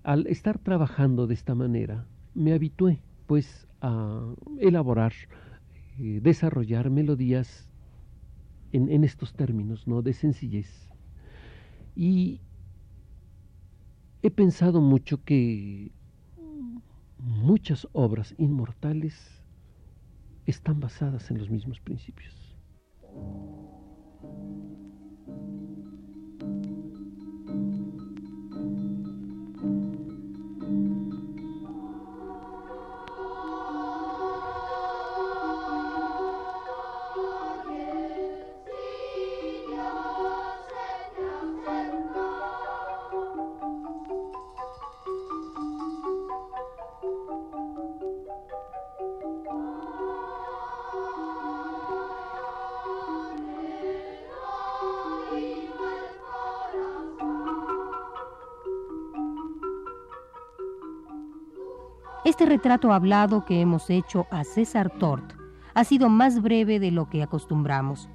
Al 0.03 0.27
estar 0.27 0.59
trabajando 0.59 1.27
de 1.27 1.33
esta 1.33 1.55
manera, 1.55 2.05
me 2.33 2.53
habitué 2.53 3.01
pues 3.27 3.67
a 3.81 4.33
elaborar, 4.59 5.13
eh, 5.99 6.19
desarrollar 6.21 6.89
melodías 6.89 7.69
en, 8.71 8.91
en 8.91 9.03
estos 9.03 9.33
términos, 9.33 9.87
¿no? 9.87 10.01
De 10.01 10.13
sencillez. 10.13 10.89
Y 11.95 12.41
he 14.25 14.31
pensado 14.31 14.81
mucho 14.81 15.23
que 15.23 15.91
muchas 17.19 17.87
obras 17.93 18.33
inmortales 18.39 19.43
están 20.47 20.79
basadas 20.79 21.29
en 21.29 21.37
los 21.37 21.51
mismos 21.51 21.79
principios. 21.79 22.57
Retrato 62.55 62.93
hablado 62.93 63.43
que 63.43 63.59
hemos 63.59 63.89
hecho 63.89 64.27
a 64.31 64.45
César 64.45 64.89
Tort 64.89 65.33
ha 65.73 65.83
sido 65.83 66.07
más 66.07 66.41
breve 66.41 66.79
de 66.79 66.89
lo 66.89 67.09
que 67.09 67.21
acostumbramos. 67.21 68.07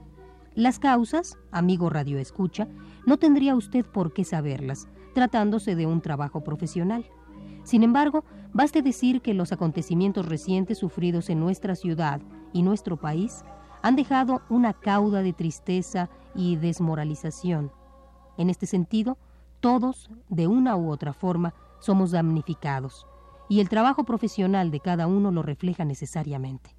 Las 0.54 0.78
causas, 0.78 1.36
amigo 1.50 1.90
Radio 1.90 2.18
Escucha, 2.18 2.66
no 3.04 3.18
tendría 3.18 3.54
usted 3.54 3.84
por 3.84 4.14
qué 4.14 4.24
saberlas, 4.24 4.88
tratándose 5.14 5.76
de 5.76 5.84
un 5.84 6.00
trabajo 6.00 6.42
profesional. 6.42 7.04
Sin 7.64 7.82
embargo, 7.82 8.24
baste 8.54 8.80
decir 8.80 9.20
que 9.20 9.34
los 9.34 9.52
acontecimientos 9.52 10.24
recientes 10.24 10.78
sufridos 10.78 11.28
en 11.28 11.38
nuestra 11.38 11.74
ciudad 11.74 12.22
y 12.54 12.62
nuestro 12.62 12.96
país 12.96 13.44
han 13.82 13.94
dejado 13.94 14.40
una 14.48 14.72
cauda 14.72 15.20
de 15.20 15.34
tristeza 15.34 16.08
y 16.34 16.56
desmoralización. 16.56 17.72
En 18.38 18.48
este 18.48 18.64
sentido, 18.64 19.18
todos, 19.60 20.08
de 20.30 20.46
una 20.46 20.76
u 20.76 20.90
otra 20.90 21.12
forma, 21.12 21.52
somos 21.78 22.12
damnificados 22.12 23.06
y 23.50 23.58
el 23.58 23.68
trabajo 23.68 24.04
profesional 24.04 24.70
de 24.70 24.78
cada 24.78 25.08
uno 25.08 25.32
lo 25.32 25.42
refleja 25.42 25.84
necesariamente. 25.84 26.70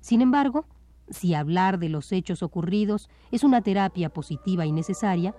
Sin 0.00 0.20
embargo, 0.20 0.66
si 1.08 1.32
hablar 1.34 1.78
de 1.78 1.88
los 1.88 2.12
hechos 2.12 2.42
ocurridos 2.42 3.08
es 3.30 3.44
una 3.44 3.62
terapia 3.62 4.10
positiva 4.10 4.66
y 4.66 4.72
necesaria, 4.72 5.34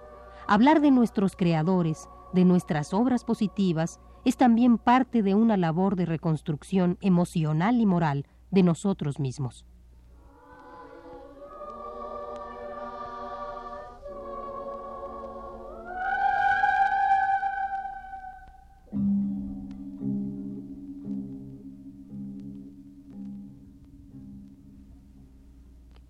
hablar 0.47 0.82
de 0.82 0.91
nuestros 0.91 1.36
creadores, 1.36 2.10
de 2.34 2.45
nuestras 2.45 2.93
obras 2.93 3.23
positivas, 3.23 3.99
es 4.25 4.38
también 4.38 4.77
parte 4.77 5.23
de 5.23 5.36
una 5.36 5.58
labor 5.58 5.95
de 5.95 6.06
reconstrucción 6.06 6.97
emocional 7.01 7.80
y 7.80 7.86
moral 7.86 8.25
de 8.51 8.63
nosotros 8.63 9.19
mismos. 9.19 9.65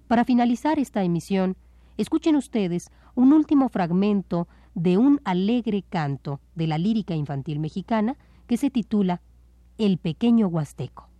Para 0.08 0.26
finalizar 0.26 0.78
esta 0.78 1.04
emisión, 1.04 1.56
escuchen 1.98 2.36
ustedes 2.36 2.90
un 3.16 3.34
último 3.34 3.70
fragmento 3.70 4.48
de 4.74 4.98
un 4.98 5.22
alegre 5.24 5.84
canto 5.84 6.40
de 6.56 6.68
la 6.68 6.78
lírica 6.78 7.16
infantil 7.16 7.60
mexicana 7.60 8.18
que 8.48 8.58
se 8.58 8.70
titula 8.70 9.22
El 9.78 9.98
pequeño 9.98 10.48
huasteco. 10.48 11.11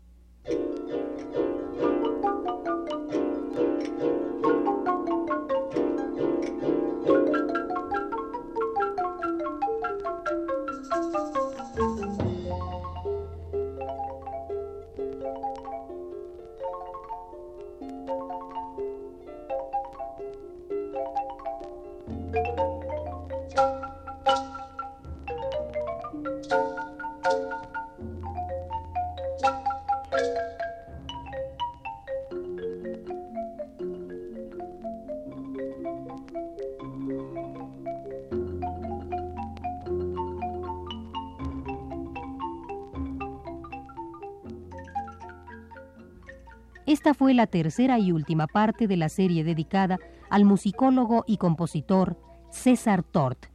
Esta 46.92 47.14
fue 47.14 47.34
la 47.34 47.48
tercera 47.48 48.00
y 48.00 48.12
última 48.12 48.48
parte 48.48 48.86
de 48.86 48.98
la 48.98 49.08
serie 49.08 49.46
dedicada 49.46 49.98
al 50.30 50.44
musicólogo 50.44 51.24
y 51.26 51.38
compositor 51.38 52.20
César 52.50 53.02
Tort. 53.02 53.46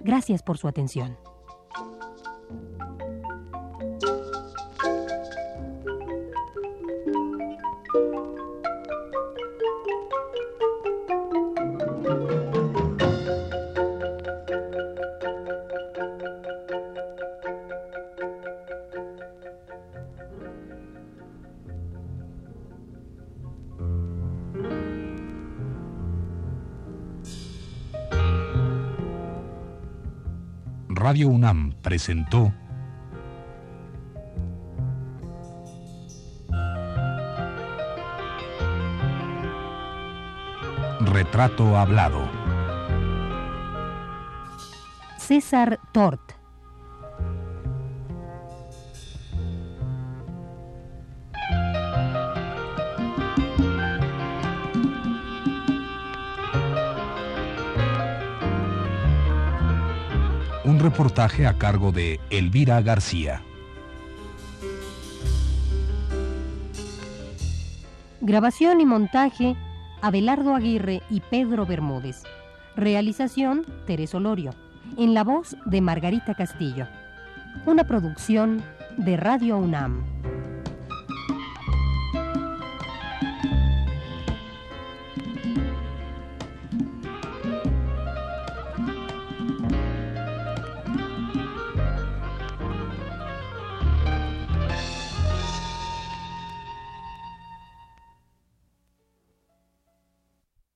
Gracias 0.00 0.42
por 0.42 0.56
su 0.56 0.68
atención. 0.68 1.18
UNAM 31.24 31.72
presentó 31.82 32.52
Retrato 41.00 41.76
Hablado. 41.76 42.28
César 45.18 45.80
Tort. 45.92 46.37
Reportaje 60.88 61.46
a 61.46 61.58
cargo 61.58 61.92
de 61.92 62.18
Elvira 62.30 62.80
García. 62.80 63.42
Grabación 68.22 68.80
y 68.80 68.86
montaje, 68.86 69.54
Abelardo 70.00 70.54
Aguirre 70.54 71.02
y 71.10 71.20
Pedro 71.20 71.66
Bermúdez. 71.66 72.22
Realización, 72.74 73.66
Teres 73.86 74.14
Olorio. 74.14 74.54
En 74.96 75.12
la 75.12 75.24
voz 75.24 75.58
de 75.66 75.82
Margarita 75.82 76.34
Castillo. 76.34 76.86
Una 77.66 77.84
producción 77.84 78.62
de 78.96 79.18
Radio 79.18 79.58
UNAM. 79.58 80.06